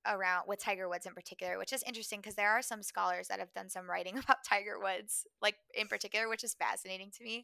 [0.05, 3.39] around with Tiger Woods in particular, which is interesting because there are some scholars that
[3.39, 7.43] have done some writing about Tiger Woods, like in particular, which is fascinating to me.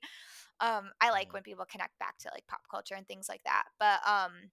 [0.60, 1.34] Um, I like mm-hmm.
[1.34, 3.66] when people connect back to like pop culture and things like that.
[3.80, 4.52] But um,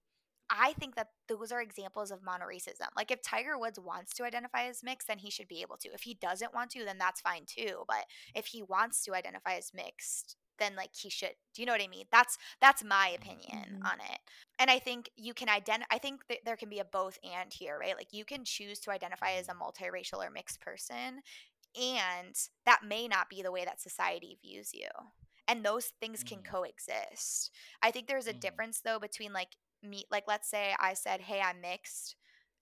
[0.49, 2.87] I think that those are examples of monoracism.
[2.95, 5.89] Like if Tiger Woods wants to identify as mixed, then he should be able to.
[5.89, 7.83] If he doesn't want to, then that's fine too.
[7.87, 11.71] But if he wants to identify as mixed, then like he should do you know
[11.71, 13.85] what i mean that's that's my opinion mm-hmm.
[13.85, 14.19] on it
[14.59, 17.51] and i think you can identify i think that there can be a both and
[17.53, 21.21] here right like you can choose to identify as a multiracial or mixed person
[21.79, 22.35] and
[22.65, 24.87] that may not be the way that society views you
[25.47, 26.55] and those things can mm-hmm.
[26.55, 28.39] coexist i think there's a mm-hmm.
[28.39, 32.15] difference though between like me like let's say i said hey i'm mixed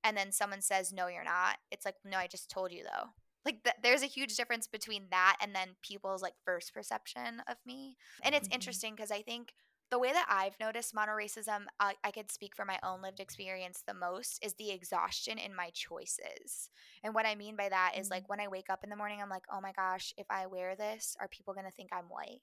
[0.04, 3.10] and then someone says no you're not it's like no i just told you though
[3.46, 7.58] like th- there's a huge difference between that and then people's like first perception of
[7.66, 8.56] me and it's mm-hmm.
[8.56, 9.54] interesting because i think
[9.90, 13.84] the way that i've noticed monoracism I, I could speak from my own lived experience
[13.86, 16.70] the most is the exhaustion in my choices
[17.04, 18.14] and what i mean by that is mm-hmm.
[18.14, 20.46] like when i wake up in the morning i'm like oh my gosh if i
[20.46, 22.42] wear this are people going to think i'm white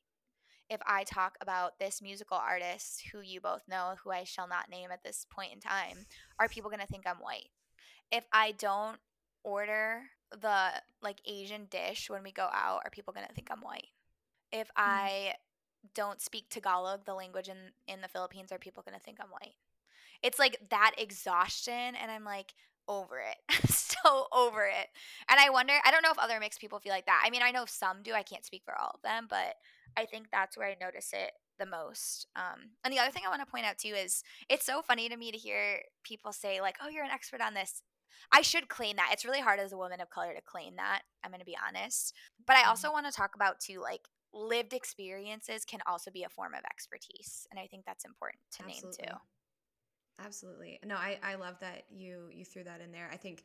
[0.70, 4.68] if I talk about this musical artist who you both know, who I shall not
[4.70, 6.04] name at this point in time,
[6.38, 7.48] are people going to think I'm white?
[8.12, 8.98] If I don't
[9.44, 10.70] order the
[11.02, 13.88] like Asian dish when we go out, are people gonna think I'm white?
[14.52, 14.90] If mm-hmm.
[14.90, 15.34] I
[15.94, 19.54] don't speak Tagalog, the language in in the Philippines, are people gonna think I'm white?
[20.22, 22.54] It's like that exhaustion, and I'm like
[22.88, 23.36] over it.
[23.48, 24.88] I'm so over it.
[25.28, 27.22] And I wonder, I don't know if other mixed people feel like that.
[27.24, 28.14] I mean, I know some do.
[28.14, 29.54] I can't speak for all of them, but
[29.96, 32.26] I think that's where I notice it the most.
[32.36, 35.08] Um, and the other thing I want to point out too is it's so funny
[35.08, 37.82] to me to hear people say like, "Oh, you're an expert on this,"
[38.32, 39.10] I should claim that.
[39.12, 41.02] It's really hard as a woman of color to claim that.
[41.24, 42.14] I'm going to be honest.
[42.46, 42.94] But I also mm-hmm.
[42.94, 47.46] want to talk about too like lived experiences can also be a form of expertise,
[47.50, 49.04] and I think that's important to Absolutely.
[49.04, 49.16] name too.
[50.24, 50.80] Absolutely.
[50.84, 53.08] No, I I love that you you threw that in there.
[53.12, 53.44] I think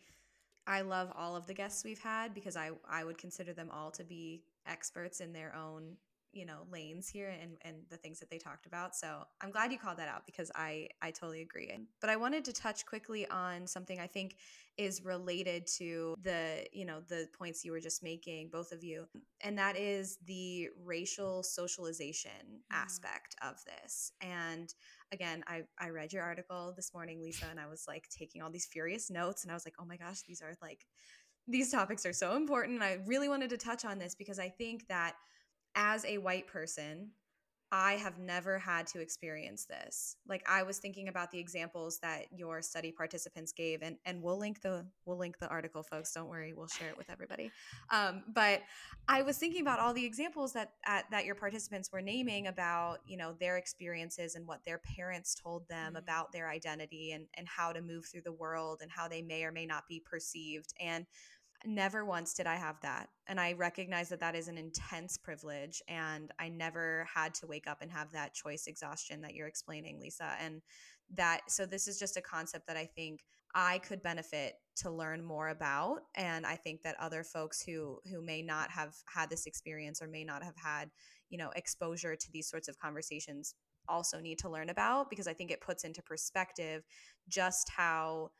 [0.66, 3.92] I love all of the guests we've had because I I would consider them all
[3.92, 5.98] to be experts in their own
[6.34, 8.96] you know lanes here and and the things that they talked about.
[8.96, 11.72] So i'm glad you called that out because i i totally agree.
[12.02, 14.36] But i wanted to touch quickly on something i think
[14.78, 19.06] is related to the you know the points you were just making both of you
[19.42, 22.76] and that is the racial socialization mm.
[22.76, 24.12] aspect of this.
[24.22, 24.74] And
[25.12, 28.50] again I, I read your article this morning lisa and i was like taking all
[28.50, 30.86] these furious notes and i was like oh my gosh these are like
[31.48, 32.76] these topics are so important.
[32.76, 35.16] And i really wanted to touch on this because i think that
[35.76, 37.12] as a white person,
[37.76, 40.18] I have never had to experience this.
[40.28, 44.38] Like I was thinking about the examples that your study participants gave, and and we'll
[44.38, 46.14] link the we'll link the article, folks.
[46.14, 47.52] Don't worry, we'll share it with everybody.
[47.90, 48.62] Um, but
[49.08, 53.00] I was thinking about all the examples that at, that your participants were naming about
[53.08, 55.96] you know their experiences and what their parents told them mm-hmm.
[55.96, 59.46] about their identity and and how to move through the world and how they may
[59.46, 60.76] or may not be perceived.
[60.80, 61.08] And
[61.66, 63.10] never once did I have that.
[63.28, 65.82] And I recognize that that is an intense privilege.
[65.88, 70.00] And I never had to wake up and have that choice exhaustion that you're explaining,
[70.00, 70.36] Lisa.
[70.42, 70.62] And
[71.14, 73.22] that, so this is just a concept that I think
[73.56, 76.00] I could benefit to learn more about.
[76.16, 80.08] And I think that other folks who, who may not have had this experience or
[80.08, 80.90] may not have had,
[81.30, 83.56] you know, exposure to these sorts of conversations
[83.88, 86.84] also need to learn about because I think it puts into perspective
[87.28, 88.32] just how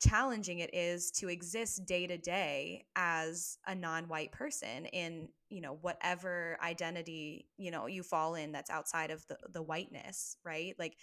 [0.00, 5.76] challenging it is to exist day to day as a non-white person in you know
[5.82, 10.96] whatever identity you know you fall in that's outside of the the whiteness right like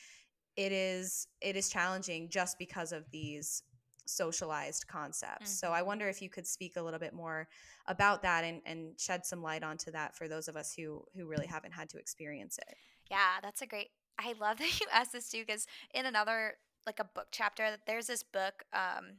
[0.55, 3.61] it is it is challenging just because of these
[4.07, 5.67] socialized concepts mm-hmm.
[5.67, 5.87] so i mm-hmm.
[5.87, 7.47] wonder if you could speak a little bit more
[7.87, 11.27] about that and and shed some light onto that for those of us who who
[11.27, 12.77] really haven't had to experience it
[13.11, 16.55] yeah that's a great I love that you asked this too because in another
[16.87, 17.77] like a book chapter.
[17.85, 18.63] There's this book.
[18.73, 19.17] Um,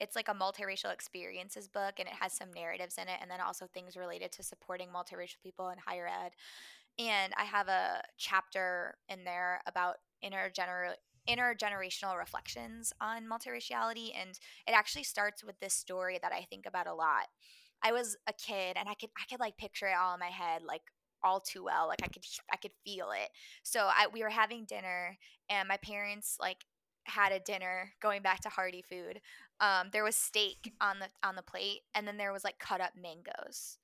[0.00, 3.40] it's like a multiracial experiences book, and it has some narratives in it, and then
[3.40, 6.32] also things related to supporting multiracial people in higher ed.
[6.98, 10.94] And I have a chapter in there about intergener-
[11.28, 14.10] intergenerational reflections on multiraciality.
[14.20, 14.30] And
[14.66, 17.26] it actually starts with this story that I think about a lot.
[17.82, 20.28] I was a kid and I could I could like picture it all in my
[20.28, 20.80] head like
[21.22, 23.28] all too well like I could I could feel it.
[23.62, 25.18] So I we were having dinner
[25.50, 26.64] and my parents like
[27.06, 29.20] had a dinner going back to hearty food
[29.60, 32.80] um, there was steak on the on the plate and then there was like cut
[32.80, 33.78] up mangoes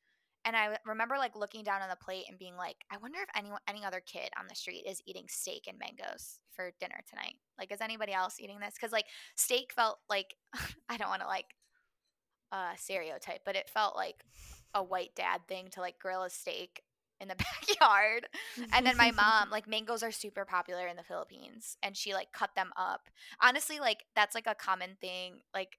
[0.44, 3.28] and I remember like looking down on the plate and being like, I wonder if
[3.36, 7.34] anyone, any other kid on the street is eating steak and mangoes for dinner tonight.
[7.58, 8.74] Like, is anybody else eating this?
[8.74, 9.04] Because like
[9.36, 10.34] steak felt like
[10.88, 11.54] I don't want to like
[12.52, 14.24] uh, stereotype, but it felt like
[14.74, 16.82] a white dad thing to like grill a steak
[17.20, 17.36] in the
[17.68, 18.26] backyard.
[18.72, 22.32] and then my mom, like mangoes are super popular in the Philippines and she like
[22.32, 23.08] cut them up.
[23.40, 25.40] Honestly, like that's like a common thing.
[25.54, 25.78] Like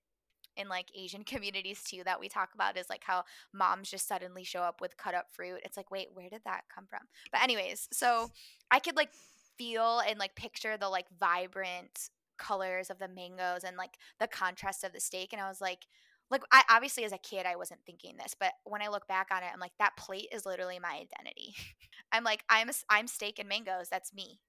[0.57, 3.23] in like Asian communities too that we talk about is like how
[3.53, 5.61] moms just suddenly show up with cut up fruit.
[5.63, 7.01] It's like, wait, where did that come from?
[7.31, 8.31] But anyways, so
[8.69, 9.09] I could like
[9.57, 14.83] feel and like picture the like vibrant colors of the mangoes and like the contrast
[14.83, 15.85] of the steak and I was like
[16.31, 19.27] like I obviously as a kid I wasn't thinking this, but when I look back
[19.31, 21.55] on it, I'm like that plate is literally my identity.
[22.11, 23.89] I'm like I'm a, I'm steak and mangoes.
[23.89, 24.39] That's me.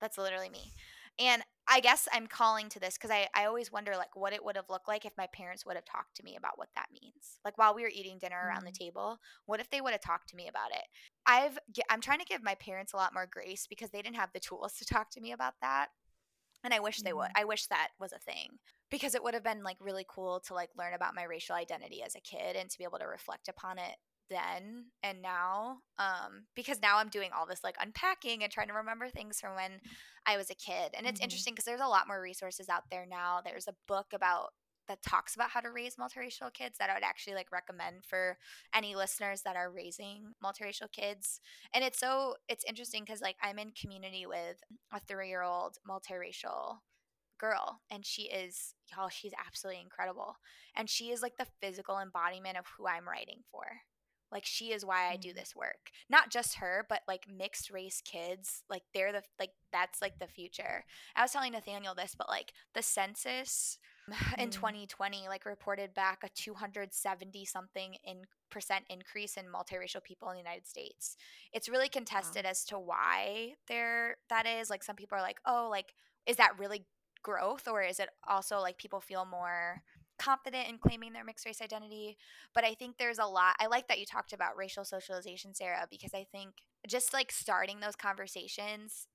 [0.00, 0.72] That's literally me.
[1.18, 4.44] And I guess I'm calling to this because I, I always wonder like what it
[4.44, 6.88] would have looked like if my parents would have talked to me about what that
[6.92, 7.38] means.
[7.44, 8.48] Like while we were eating dinner mm-hmm.
[8.48, 8.84] around the mm-hmm.
[8.84, 10.84] table, what if they would have talked to me about it?
[11.26, 14.30] I've I'm trying to give my parents a lot more grace because they didn't have
[14.34, 15.88] the tools to talk to me about that.
[16.64, 17.26] And I wish they would.
[17.26, 17.42] Mm-hmm.
[17.42, 18.58] I wish that was a thing
[18.90, 22.02] because it would have been like really cool to like learn about my racial identity
[22.02, 23.96] as a kid and to be able to reflect upon it
[24.30, 28.74] then and now um because now i'm doing all this like unpacking and trying to
[28.74, 29.72] remember things from when
[30.26, 31.24] i was a kid and it's mm-hmm.
[31.24, 34.48] interesting because there's a lot more resources out there now there's a book about
[34.88, 38.38] that talks about how to raise multiracial kids that I would actually like recommend for
[38.74, 41.40] any listeners that are raising multiracial kids.
[41.72, 44.60] And it's so it's interesting because like I'm in community with
[44.92, 46.78] a three year old multiracial
[47.38, 50.36] girl and she is y'all she's absolutely incredible
[50.76, 53.64] and she is like the physical embodiment of who i'm writing for
[54.34, 55.36] like she is why I do mm.
[55.36, 55.90] this work.
[56.10, 58.64] Not just her, but like mixed race kids.
[58.68, 60.84] Like they're the like that's like the future.
[61.14, 63.78] I was telling Nathaniel this, but like the census
[64.38, 65.28] in 2020 mm.
[65.28, 70.66] like reported back a 270 something in percent increase in multiracial people in the United
[70.66, 71.16] States.
[71.52, 72.50] It's really contested wow.
[72.50, 74.70] as to why there that is.
[74.70, 75.94] Like some people are like, "Oh, like
[76.26, 76.84] is that really
[77.22, 79.82] growth or is it also like people feel more
[80.18, 82.16] confident in claiming their mixed race identity.
[82.54, 83.56] But I think there's a lot.
[83.58, 86.54] I like that you talked about racial socialization, Sarah, because I think
[86.86, 89.08] just like starting those conversations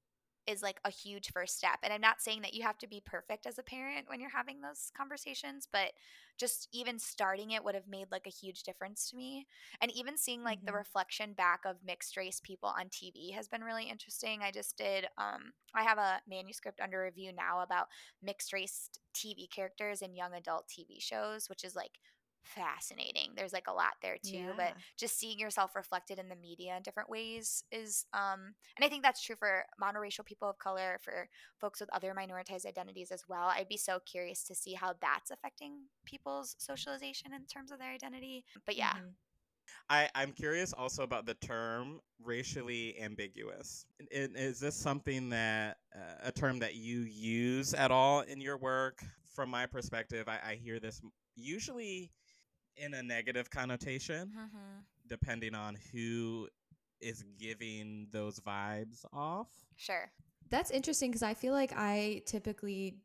[0.50, 1.80] is like a huge first step.
[1.84, 4.30] And I'm not saying that you have to be perfect as a parent when you're
[4.30, 5.92] having those conversations, but
[6.40, 9.46] just even starting it would have made like a huge difference to me.
[9.82, 10.68] And even seeing like mm-hmm.
[10.68, 14.40] the reflection back of mixed race people on TV has been really interesting.
[14.42, 17.88] I just did um I have a manuscript under review now about
[18.24, 22.00] mixed race TV characters in young adult TV shows, which is like
[22.56, 23.32] fascinating.
[23.36, 24.54] There's like a lot there too, yeah.
[24.56, 28.90] but just seeing yourself reflected in the media in different ways is um and I
[28.90, 33.24] think that's true for monoracial people of color, for folks with other minoritized identities as
[33.28, 33.48] well.
[33.48, 35.74] I'd be so curious to see how that's affecting
[36.06, 38.46] people's socialization in terms of their identity.
[38.66, 38.94] But yeah.
[38.94, 39.10] Mm-hmm.
[39.90, 43.86] I, I'm curious also about the term racially ambiguous.
[44.12, 49.04] Is this something that, uh, a term that you use at all in your work?
[49.36, 51.02] From my perspective, I, I hear this
[51.36, 52.12] usually
[52.80, 54.80] in a negative connotation, mm-hmm.
[55.08, 56.48] depending on who
[57.02, 59.48] is giving those vibes off.
[59.76, 60.12] Sure.
[60.50, 62.98] That's interesting because I feel like I typically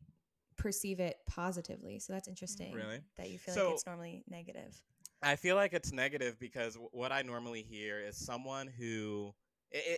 [0.57, 1.99] perceive it positively.
[1.99, 2.73] So that's interesting.
[2.73, 3.01] Really?
[3.17, 4.81] That you feel so, like it's normally negative.
[5.23, 9.35] I feel like it's negative because what I normally hear is someone who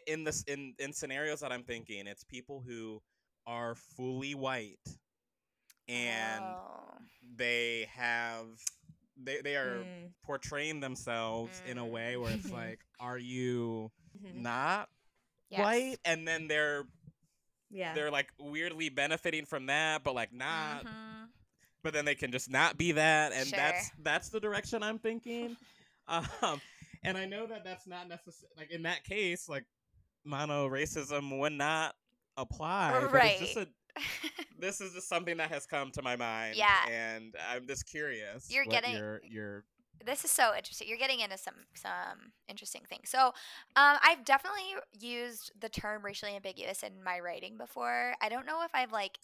[0.06, 3.02] in this in in scenarios that I'm thinking, it's people who
[3.46, 4.78] are fully white
[5.88, 6.94] and oh.
[7.36, 8.46] they have
[9.22, 10.10] they they are mm.
[10.24, 11.72] portraying themselves mm.
[11.72, 14.42] in a way where it's like, are you mm-hmm.
[14.42, 14.88] not
[15.50, 15.60] yes.
[15.60, 15.96] white?
[16.04, 16.84] And then they're
[17.70, 20.84] yeah they're like weirdly benefiting from that, but like not.
[20.84, 21.24] Mm-hmm.
[21.82, 23.56] But then they can just not be that, and sure.
[23.56, 25.56] that's that's the direction I'm thinking.
[26.08, 26.60] um,
[27.04, 28.50] and I know that that's not necessary.
[28.56, 29.64] Like in that case, like
[30.24, 31.94] mono racism would not
[32.36, 33.04] apply.
[33.04, 33.36] Right.
[33.40, 33.68] it's just a
[34.58, 36.56] this is just something that has come to my mind.
[36.56, 36.86] Yeah.
[36.90, 38.48] And I'm just curious.
[38.50, 39.64] You're getting your your
[40.04, 40.88] this is so interesting.
[40.88, 43.08] You're getting into some some interesting things.
[43.08, 43.26] So,
[43.76, 48.14] um, I've definitely used the term racially ambiguous in my writing before.
[48.20, 49.18] I don't know if I've like,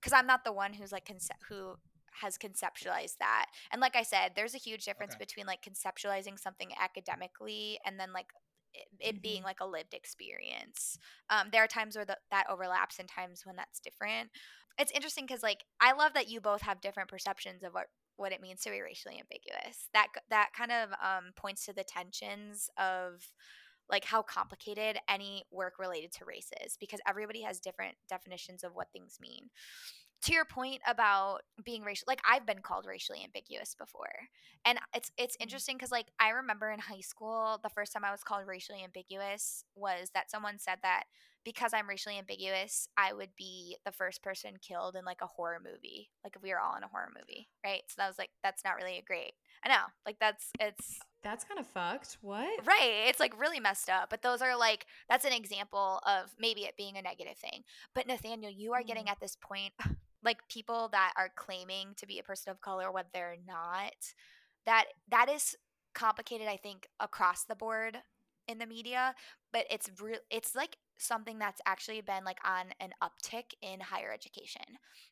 [0.00, 1.74] because I'm not the one who's like conce- who
[2.20, 3.46] has conceptualized that.
[3.70, 5.24] And like I said, there's a huge difference okay.
[5.24, 8.28] between like conceptualizing something academically and then like
[8.74, 9.22] it, it mm-hmm.
[9.22, 10.98] being like a lived experience.
[11.30, 14.30] Um, there are times where the, that overlaps and times when that's different.
[14.78, 18.32] It's interesting because like I love that you both have different perceptions of what what
[18.32, 19.88] it means to be racially ambiguous.
[19.92, 23.22] That that kind of um, points to the tensions of
[23.90, 28.74] like how complicated any work related to race is because everybody has different definitions of
[28.74, 29.50] what things mean
[30.22, 34.08] to your point about being racial like i've been called racially ambiguous before
[34.64, 35.42] and it's it's mm-hmm.
[35.42, 38.82] interesting because like i remember in high school the first time i was called racially
[38.82, 41.04] ambiguous was that someone said that
[41.44, 45.60] because i'm racially ambiguous i would be the first person killed in like a horror
[45.62, 48.30] movie like if we were all in a horror movie right so that was like
[48.42, 49.32] that's not really a great
[49.64, 53.88] i know like that's it's that's kind of fucked what right it's like really messed
[53.88, 57.62] up but those are like that's an example of maybe it being a negative thing
[57.94, 58.86] but nathaniel you are mm.
[58.86, 59.72] getting at this point
[60.24, 63.94] like people that are claiming to be a person of color when they're not
[64.66, 65.56] that that is
[65.94, 67.98] complicated i think across the board
[68.48, 69.14] in the media
[69.52, 74.12] but it's real it's like something that's actually been like on an uptick in higher
[74.12, 74.62] education.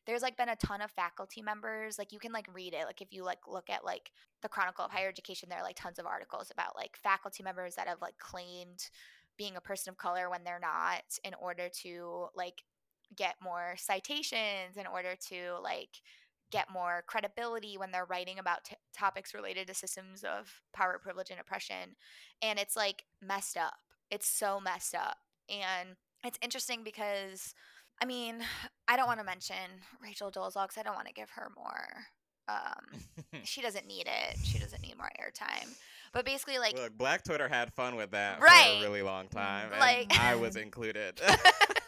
[0.05, 3.01] There's like been a ton of faculty members like you can like read it like
[3.01, 4.11] if you like look at like
[4.41, 7.75] the chronicle of higher education there are like tons of articles about like faculty members
[7.75, 8.89] that have like claimed
[9.37, 12.63] being a person of color when they're not in order to like
[13.15, 16.01] get more citations in order to like
[16.51, 21.31] get more credibility when they're writing about t- topics related to systems of power privilege
[21.31, 21.95] and oppression.
[22.41, 23.73] And it's like messed up.
[24.11, 25.17] It's so messed up.
[25.49, 27.53] And it's interesting because
[28.01, 28.35] i mean
[28.87, 29.55] i don't want to mention
[30.01, 31.87] rachel dolezal because i don't want to give her more
[32.47, 33.01] um
[33.43, 34.37] she doesn't need it.
[34.43, 35.69] She doesn't need more airtime.
[36.11, 38.79] But basically like Look, black twitter had fun with that right.
[38.79, 41.19] for a really long time like i was included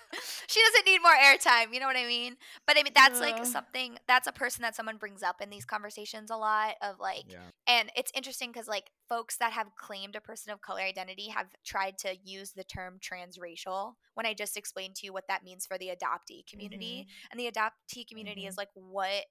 [0.55, 1.73] she doesn't need more airtime.
[1.73, 2.37] You know what I mean?
[2.65, 3.23] But I mean, that's uh.
[3.23, 6.99] like something, that's a person that someone brings up in these conversations a lot of
[6.99, 7.39] like, yeah.
[7.67, 11.47] and it's interesting because like folks that have claimed a person of color identity have
[11.65, 15.65] tried to use the term transracial when I just explained to you what that means
[15.65, 17.07] for the adoptee community.
[17.07, 17.31] Mm-hmm.
[17.31, 18.49] And the adoptee community mm-hmm.
[18.49, 19.25] is like, what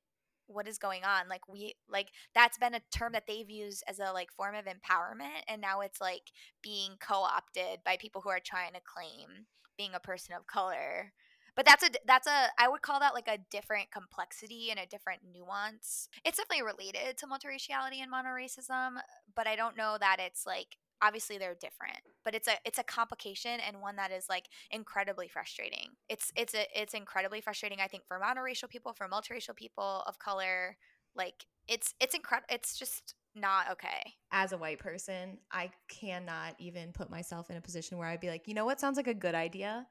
[0.46, 3.98] what is going on like we like that's been a term that they've used as
[3.98, 6.24] a like form of empowerment and now it's like
[6.62, 9.46] being co-opted by people who are trying to claim
[9.76, 11.12] being a person of color.
[11.56, 14.86] But that's a that's a i would call that like a different complexity and a
[14.86, 16.08] different nuance.
[16.24, 18.96] It's definitely related to multiraciality and monoracism
[19.36, 22.82] but i don't know that it's like obviously they're different but it's a it's a
[22.84, 25.90] complication and one that is like incredibly frustrating.
[26.08, 30.18] It's it's a it's incredibly frustrating i think for monoracial people for multiracial people of
[30.18, 30.76] color.
[31.14, 34.14] Like it's it's incredible it's just not okay.
[34.32, 38.28] As a white person, I cannot even put myself in a position where I'd be
[38.28, 39.86] like, you know what sounds like a good idea?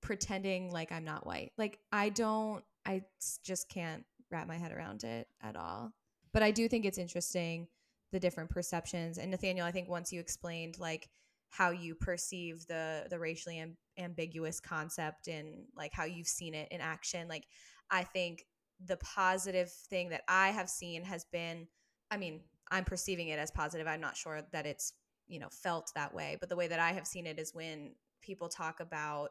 [0.00, 1.52] Pretending like I'm not white.
[1.56, 3.02] Like, I don't, I
[3.42, 5.92] just can't wrap my head around it at all.
[6.32, 7.68] But I do think it's interesting
[8.12, 9.18] the different perceptions.
[9.18, 11.08] And Nathaniel, I think once you explained like
[11.50, 16.68] how you perceive the the racially amb- ambiguous concept and like how you've seen it
[16.70, 17.46] in action, like
[17.90, 18.44] I think
[18.84, 21.68] the positive thing that I have seen has been,
[22.10, 22.40] I mean,
[22.70, 23.86] I'm perceiving it as positive.
[23.86, 24.92] I'm not sure that it's,
[25.26, 27.94] you know, felt that way, but the way that I have seen it is when
[28.22, 29.30] people talk about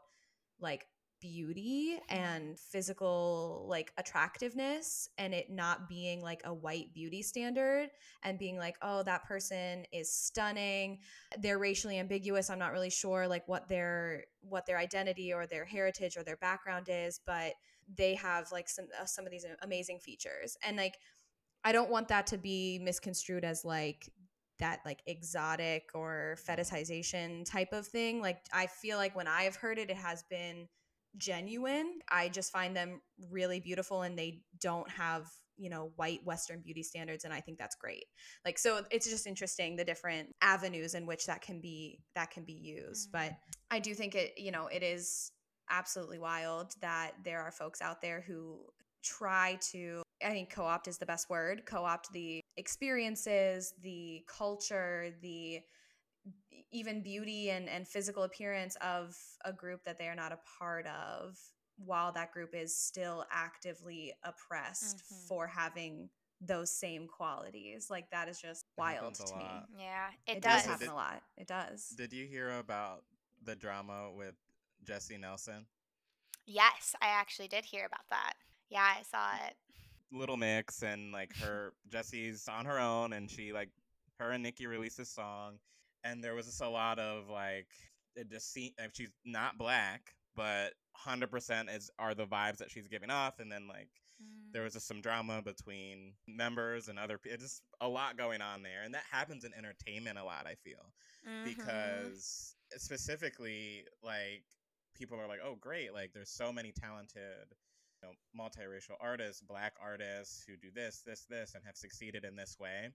[0.60, 0.86] like
[1.24, 7.90] beauty and physical like attractiveness and it not being like a white beauty standard
[8.24, 11.00] and being like oh that person is stunning.
[11.40, 12.50] They're racially ambiguous.
[12.50, 16.38] I'm not really sure like what their what their identity or their heritage or their
[16.38, 17.54] background is but
[17.98, 20.58] they have like some uh, some of these amazing features.
[20.64, 20.96] And like
[21.64, 24.10] I don't want that to be misconstrued as like
[24.60, 28.22] that like exotic or fetishization type of thing.
[28.22, 30.68] Like I feel like when I've heard it, it has been
[31.18, 32.00] genuine.
[32.10, 36.84] I just find them really beautiful and they don't have, you know, white Western beauty
[36.84, 37.24] standards.
[37.24, 38.06] And I think that's great.
[38.46, 42.44] Like so it's just interesting the different avenues in which that can be that can
[42.44, 43.12] be used.
[43.12, 43.30] Mm-hmm.
[43.30, 43.38] But
[43.72, 45.32] I do think it, you know, it is
[45.70, 48.60] absolutely wild that there are folks out there who
[49.04, 54.24] try to I think co opt is the best word co opt the experiences, the
[54.28, 55.62] culture, the
[56.72, 59.16] even beauty and, and physical appearance of
[59.46, 61.38] a group that they are not a part of
[61.78, 65.28] while that group is still actively oppressed mm-hmm.
[65.28, 66.10] for having
[66.42, 67.88] those same qualities.
[67.90, 69.46] Like that is just wild to me.
[69.78, 70.62] Yeah, it, it does.
[70.62, 71.22] does happen did, a lot.
[71.38, 71.90] It does.
[71.98, 73.04] Did you hear about
[73.44, 74.36] the drama with
[74.84, 75.66] Jesy Nelson?
[76.46, 78.34] Yes, I actually did hear about that.
[78.70, 79.56] Yeah, I saw it.
[80.14, 83.70] Little Mix and like her Jesy's on her own and she like
[84.20, 85.60] her and Nicki released a song
[86.04, 87.68] and there was just a lot of like
[88.16, 90.74] it just see like she's not black but
[91.08, 93.90] 100% is are the vibes that she's giving off and then like
[94.52, 97.38] there was just some drama between members and other people.
[97.40, 100.46] Just a lot going on there, and that happens in entertainment a lot.
[100.46, 100.94] I feel
[101.28, 101.46] mm-hmm.
[101.46, 104.44] because specifically, like
[104.96, 105.94] people are like, "Oh, great!
[105.94, 107.56] Like there's so many talented."
[108.04, 112.36] You know, multiracial artists, black artists who do this, this, this, and have succeeded in
[112.36, 112.90] this way.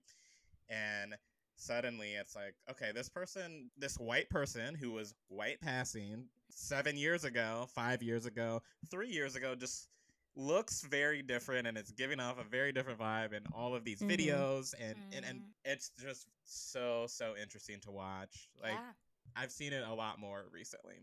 [0.69, 1.15] And
[1.55, 7.23] suddenly it's like, okay, this person, this white person who was white passing seven years
[7.23, 9.87] ago, five years ago, three years ago, just
[10.35, 13.99] looks very different and it's giving off a very different vibe in all of these
[13.99, 14.11] mm-hmm.
[14.11, 15.17] videos and, mm-hmm.
[15.17, 15.71] and and mm-hmm.
[15.71, 18.91] it's just so so interesting to watch like yeah.
[19.35, 20.95] i've seen it a lot more recently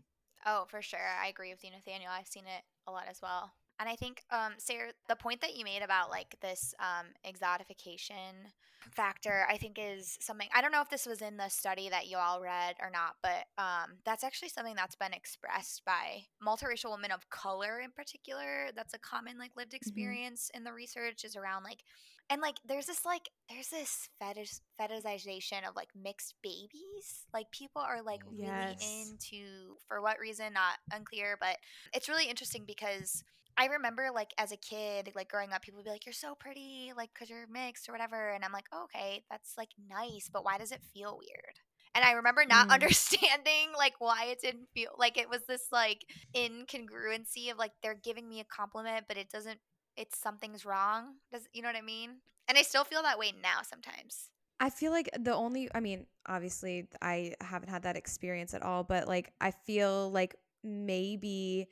[0.45, 3.51] oh for sure i agree with you nathaniel i've seen it a lot as well
[3.79, 8.51] and I think, um, Sarah, the point that you made about like this um, exotification
[8.91, 10.47] factor, I think is something.
[10.53, 13.15] I don't know if this was in the study that you all read or not,
[13.21, 18.69] but um, that's actually something that's been expressed by multiracial women of color in particular.
[18.75, 19.77] That's a common like lived mm-hmm.
[19.77, 20.57] experience mm-hmm.
[20.57, 21.83] in the research is around like,
[22.29, 27.25] and like there's this like there's this fetish fetishization of like mixed babies.
[27.33, 28.77] Like people are like yes.
[28.81, 31.57] really into for what reason, not unclear, but
[31.93, 33.23] it's really interesting because
[33.57, 36.35] I remember like as a kid, like growing up, people would be like, "You're so
[36.35, 40.29] pretty," like because you're mixed or whatever, and I'm like, oh, "Okay, that's like nice,
[40.31, 41.59] but why does it feel weird?"
[41.95, 42.73] And I remember not mm.
[42.73, 46.05] understanding like why it didn't feel like it was this like
[46.35, 49.59] incongruency of like they're giving me a compliment, but it doesn't.
[49.95, 51.15] It's something's wrong.
[51.31, 52.17] Does you know what I mean?
[52.47, 54.29] And I still feel that way now sometimes.
[54.59, 58.83] I feel like the only, I mean, obviously, I haven't had that experience at all,
[58.83, 61.67] but like, I feel like maybe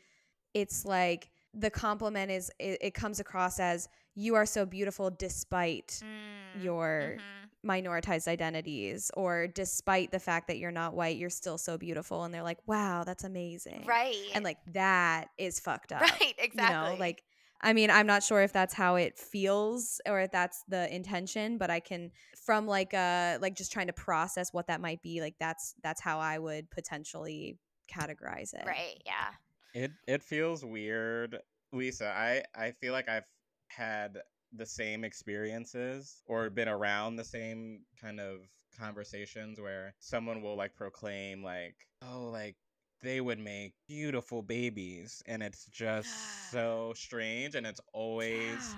[0.54, 6.02] it's like the compliment is it, it, comes across as you are so beautiful despite
[6.04, 7.70] mm, your mm-hmm.
[7.70, 12.34] minoritized identities or despite the fact that you're not white you're still so beautiful and
[12.34, 16.70] they're like wow that's amazing right and like that is fucked up right exactly you
[16.70, 17.24] know like
[17.62, 21.58] I mean, I'm not sure if that's how it feels or if that's the intention,
[21.58, 22.12] but I can
[22.46, 26.02] from like uh like just trying to process what that might be, like that's that's
[26.02, 27.58] how I would potentially
[27.92, 28.66] categorize it.
[28.68, 29.34] Right, yeah.
[29.76, 31.38] It it feels weird,
[31.74, 32.08] Lisa.
[32.08, 33.30] I I feel like I've
[33.68, 34.20] had
[34.54, 38.38] the same experiences or been around the same kind of
[38.80, 42.56] conversations where someone will like proclaim like, "Oh, like
[43.02, 48.76] they would make beautiful babies." And it's just so strange and it's always yeah.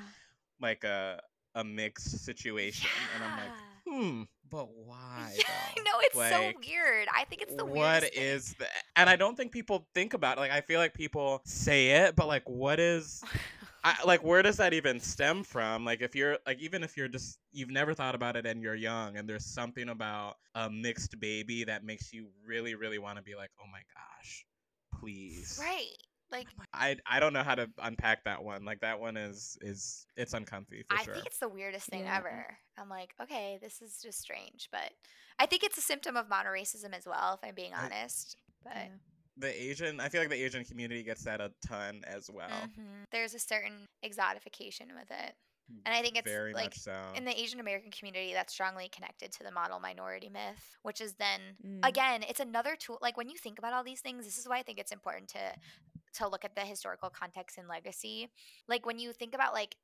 [0.59, 1.21] like a
[1.53, 3.15] a mixed situation yeah.
[3.15, 5.33] and I'm like, "Hmm, but why?
[5.35, 7.07] Yeah, I know it's like, so weird.
[7.15, 8.15] I think it's the weirdest.
[8.15, 10.41] what is the and I don't think people think about it.
[10.41, 13.23] Like I feel like people say it, but like what is
[13.83, 15.85] I, like where does that even stem from?
[15.85, 18.75] Like if you're like even if you're just you've never thought about it and you're
[18.75, 23.23] young and there's something about a mixed baby that makes you really really want to
[23.23, 24.45] be like, "Oh my gosh,
[24.99, 25.95] please." Right.
[26.31, 28.65] Like I I don't know how to unpack that one.
[28.65, 31.13] Like that one is is it's uncomfy for I sure.
[31.13, 32.17] I think it's the weirdest thing yeah.
[32.17, 32.57] ever.
[32.77, 34.91] I'm like, okay, this is just strange, but
[35.39, 38.35] I think it's a symptom of modern racism as well, if I'm being honest.
[38.63, 38.87] But yeah.
[39.37, 42.49] the Asian, I feel like the Asian community gets that a ton as well.
[42.49, 43.03] Mm-hmm.
[43.11, 45.35] There's a certain exotification with it.
[45.85, 46.95] And I think it's very like so.
[47.15, 51.15] in the Asian American community that's strongly connected to the model minority myth, which is
[51.15, 51.79] then mm.
[51.85, 52.97] again, it's another tool.
[53.01, 55.27] Like when you think about all these things, this is why I think it's important
[55.29, 55.39] to
[56.17, 58.29] to look at the historical context and legacy.
[58.67, 59.75] Like when you think about like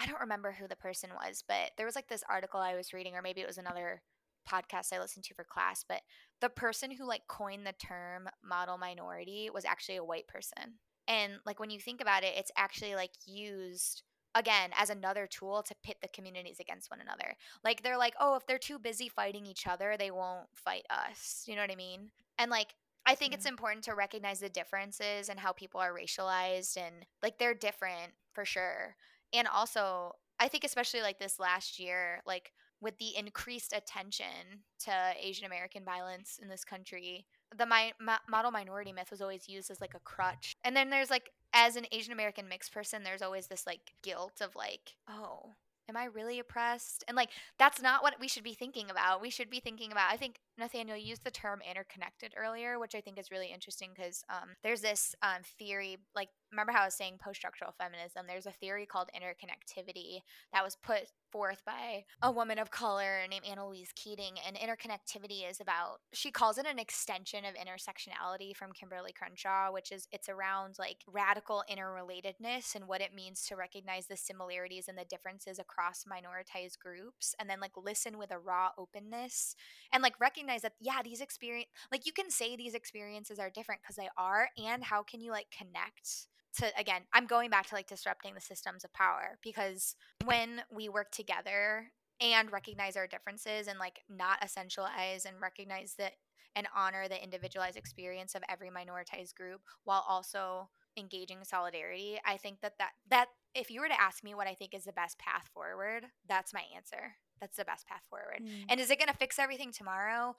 [0.00, 2.92] I don't remember who the person was, but there was like this article I was
[2.92, 4.02] reading or maybe it was another
[4.48, 6.02] podcast I listened to for class, but
[6.40, 10.78] the person who like coined the term model minority was actually a white person.
[11.08, 14.02] And like when you think about it, it's actually like used
[14.34, 17.34] again as another tool to pit the communities against one another.
[17.64, 21.44] Like they're like, "Oh, if they're too busy fighting each other, they won't fight us."
[21.46, 22.10] You know what I mean?
[22.38, 22.74] And like
[23.08, 27.38] I think it's important to recognize the differences and how people are racialized and like
[27.38, 28.96] they're different for sure.
[29.32, 32.52] And also, I think especially like this last year, like
[32.82, 37.94] with the increased attention to Asian American violence in this country, the mi-
[38.28, 40.52] model minority myth was always used as like a crutch.
[40.62, 44.42] And then there's like as an Asian American mixed person, there's always this like guilt
[44.42, 45.52] of like, oh,
[45.88, 47.04] am I really oppressed?
[47.08, 49.22] And like that's not what we should be thinking about.
[49.22, 50.12] We should be thinking about.
[50.12, 54.24] I think Nathaniel used the term interconnected earlier, which I think is really interesting because
[54.28, 55.98] um, there's this um, theory.
[56.14, 58.26] Like, remember how I was saying post-structural feminism?
[58.26, 60.20] There's a theory called interconnectivity
[60.52, 64.34] that was put forth by a woman of color named AnaLouise Keating.
[64.46, 69.92] And interconnectivity is about, she calls it an extension of intersectionality from Kimberlé Crenshaw, which
[69.92, 74.96] is it's around like radical interrelatedness and what it means to recognize the similarities and
[74.96, 79.54] the differences across minoritized groups and then like listen with a raw openness
[79.92, 83.80] and like recognize that yeah these experience like you can say these experiences are different
[83.82, 87.74] because they are and how can you like connect to again i'm going back to
[87.74, 89.94] like disrupting the systems of power because
[90.24, 91.90] when we work together
[92.20, 96.12] and recognize our differences and like not essentialize and recognize that
[96.56, 102.60] and honor the individualized experience of every minoritized group while also engaging solidarity i think
[102.60, 105.18] that that that if you were to ask me what i think is the best
[105.18, 107.14] path forward that's my answer.
[107.40, 108.40] That's the best path forward.
[108.42, 108.64] Mm.
[108.68, 110.34] and is it going to fix everything tomorrow?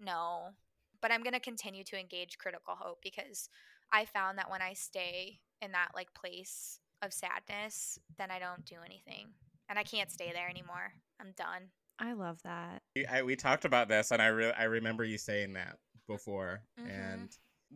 [0.00, 0.48] No.
[1.00, 3.48] But i'm going to continue to engage critical hope because
[3.92, 8.64] i found that when i stay in that like place of sadness then i don't
[8.64, 9.28] do anything.
[9.68, 10.92] And i can't stay there anymore.
[11.20, 11.70] I'm done.
[12.00, 12.82] I love that.
[12.96, 15.76] We, I, we talked about this, and I re- I remember you saying that
[16.08, 16.90] before, mm-hmm.
[16.90, 17.28] and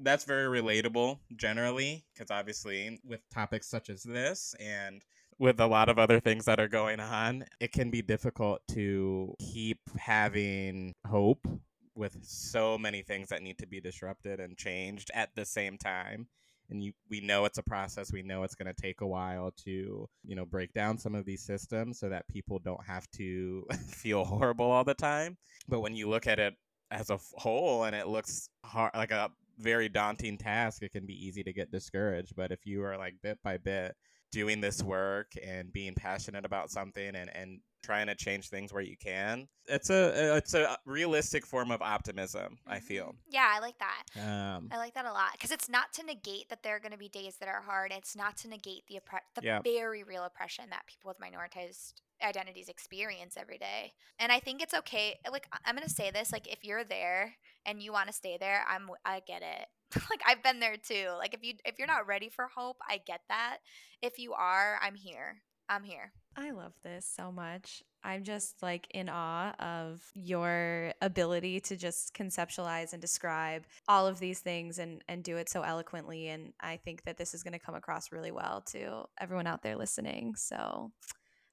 [0.02, 5.02] that's very relatable generally, because obviously with topics such as this and
[5.38, 9.34] with a lot of other things that are going on, it can be difficult to
[9.38, 11.46] keep having hope
[11.94, 16.26] with so many things that need to be disrupted and changed at the same time
[16.70, 19.52] and you we know it's a process we know it's going to take a while
[19.64, 23.66] to you know break down some of these systems so that people don't have to
[23.88, 25.36] feel horrible all the time.
[25.68, 26.54] But when you look at it
[26.90, 31.26] as a whole and it looks hard like a very daunting task it can be
[31.26, 32.34] easy to get discouraged.
[32.36, 33.94] But if you are like bit by bit
[34.32, 38.82] doing this work and being passionate about something and, and trying to change things where
[38.82, 39.46] you can.
[39.66, 42.58] It's a it's a realistic form of optimism.
[42.66, 42.86] I mm-hmm.
[42.86, 43.14] feel.
[43.28, 44.04] Yeah, I like that.
[44.20, 46.92] Um, I like that a lot because it's not to negate that there are going
[46.92, 47.92] to be days that are hard.
[47.94, 49.60] It's not to negate the oppre- the yeah.
[49.62, 53.92] very real oppression that people with minoritized identities experience every day.
[54.18, 55.18] And I think it's okay.
[55.30, 56.32] Like I'm going to say this.
[56.32, 57.34] Like if you're there
[57.66, 59.66] and you want to stay there, I'm I get it.
[60.10, 61.08] like I've been there too.
[61.18, 63.58] Like if you if you're not ready for hope, I get that.
[64.02, 65.42] If you are, I'm here.
[65.68, 66.12] I'm here.
[66.36, 67.82] I love this so much.
[68.02, 74.18] I'm just like in awe of your ability to just conceptualize and describe all of
[74.18, 77.52] these things and and do it so eloquently and I think that this is going
[77.52, 80.34] to come across really well to everyone out there listening.
[80.34, 80.90] So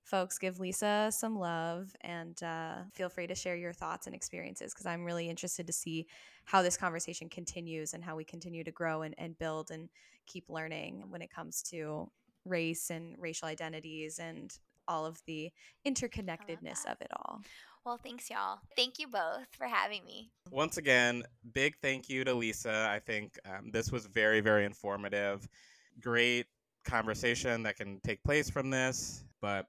[0.03, 4.73] folks give lisa some love and uh, feel free to share your thoughts and experiences
[4.73, 6.07] because i'm really interested to see
[6.43, 9.89] how this conversation continues and how we continue to grow and, and build and
[10.25, 12.09] keep learning when it comes to
[12.45, 14.57] race and racial identities and
[14.87, 15.51] all of the
[15.87, 17.41] interconnectedness of it all.
[17.85, 18.59] Well, thanks, y'all.
[18.75, 20.31] Thank you both for having me.
[20.51, 21.23] Once again,
[21.53, 22.87] big thank you to Lisa.
[22.89, 25.47] I think um, this was very, very informative.
[25.99, 26.45] Great
[26.85, 29.23] conversation that can take place from this.
[29.41, 29.65] But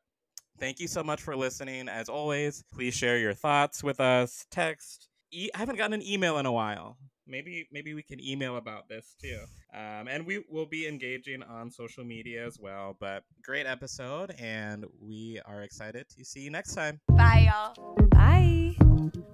[0.58, 1.88] thank you so much for listening.
[1.88, 4.44] As always, please share your thoughts with us.
[4.50, 5.08] Text.
[5.30, 6.98] E- I haven't gotten an email in a while
[7.32, 9.40] maybe maybe we can email about this too.
[9.74, 14.84] Um, and we will be engaging on social media as well but great episode and
[15.00, 17.00] we are excited to see you next time.
[17.08, 17.96] Bye y'all.
[18.10, 19.32] Bye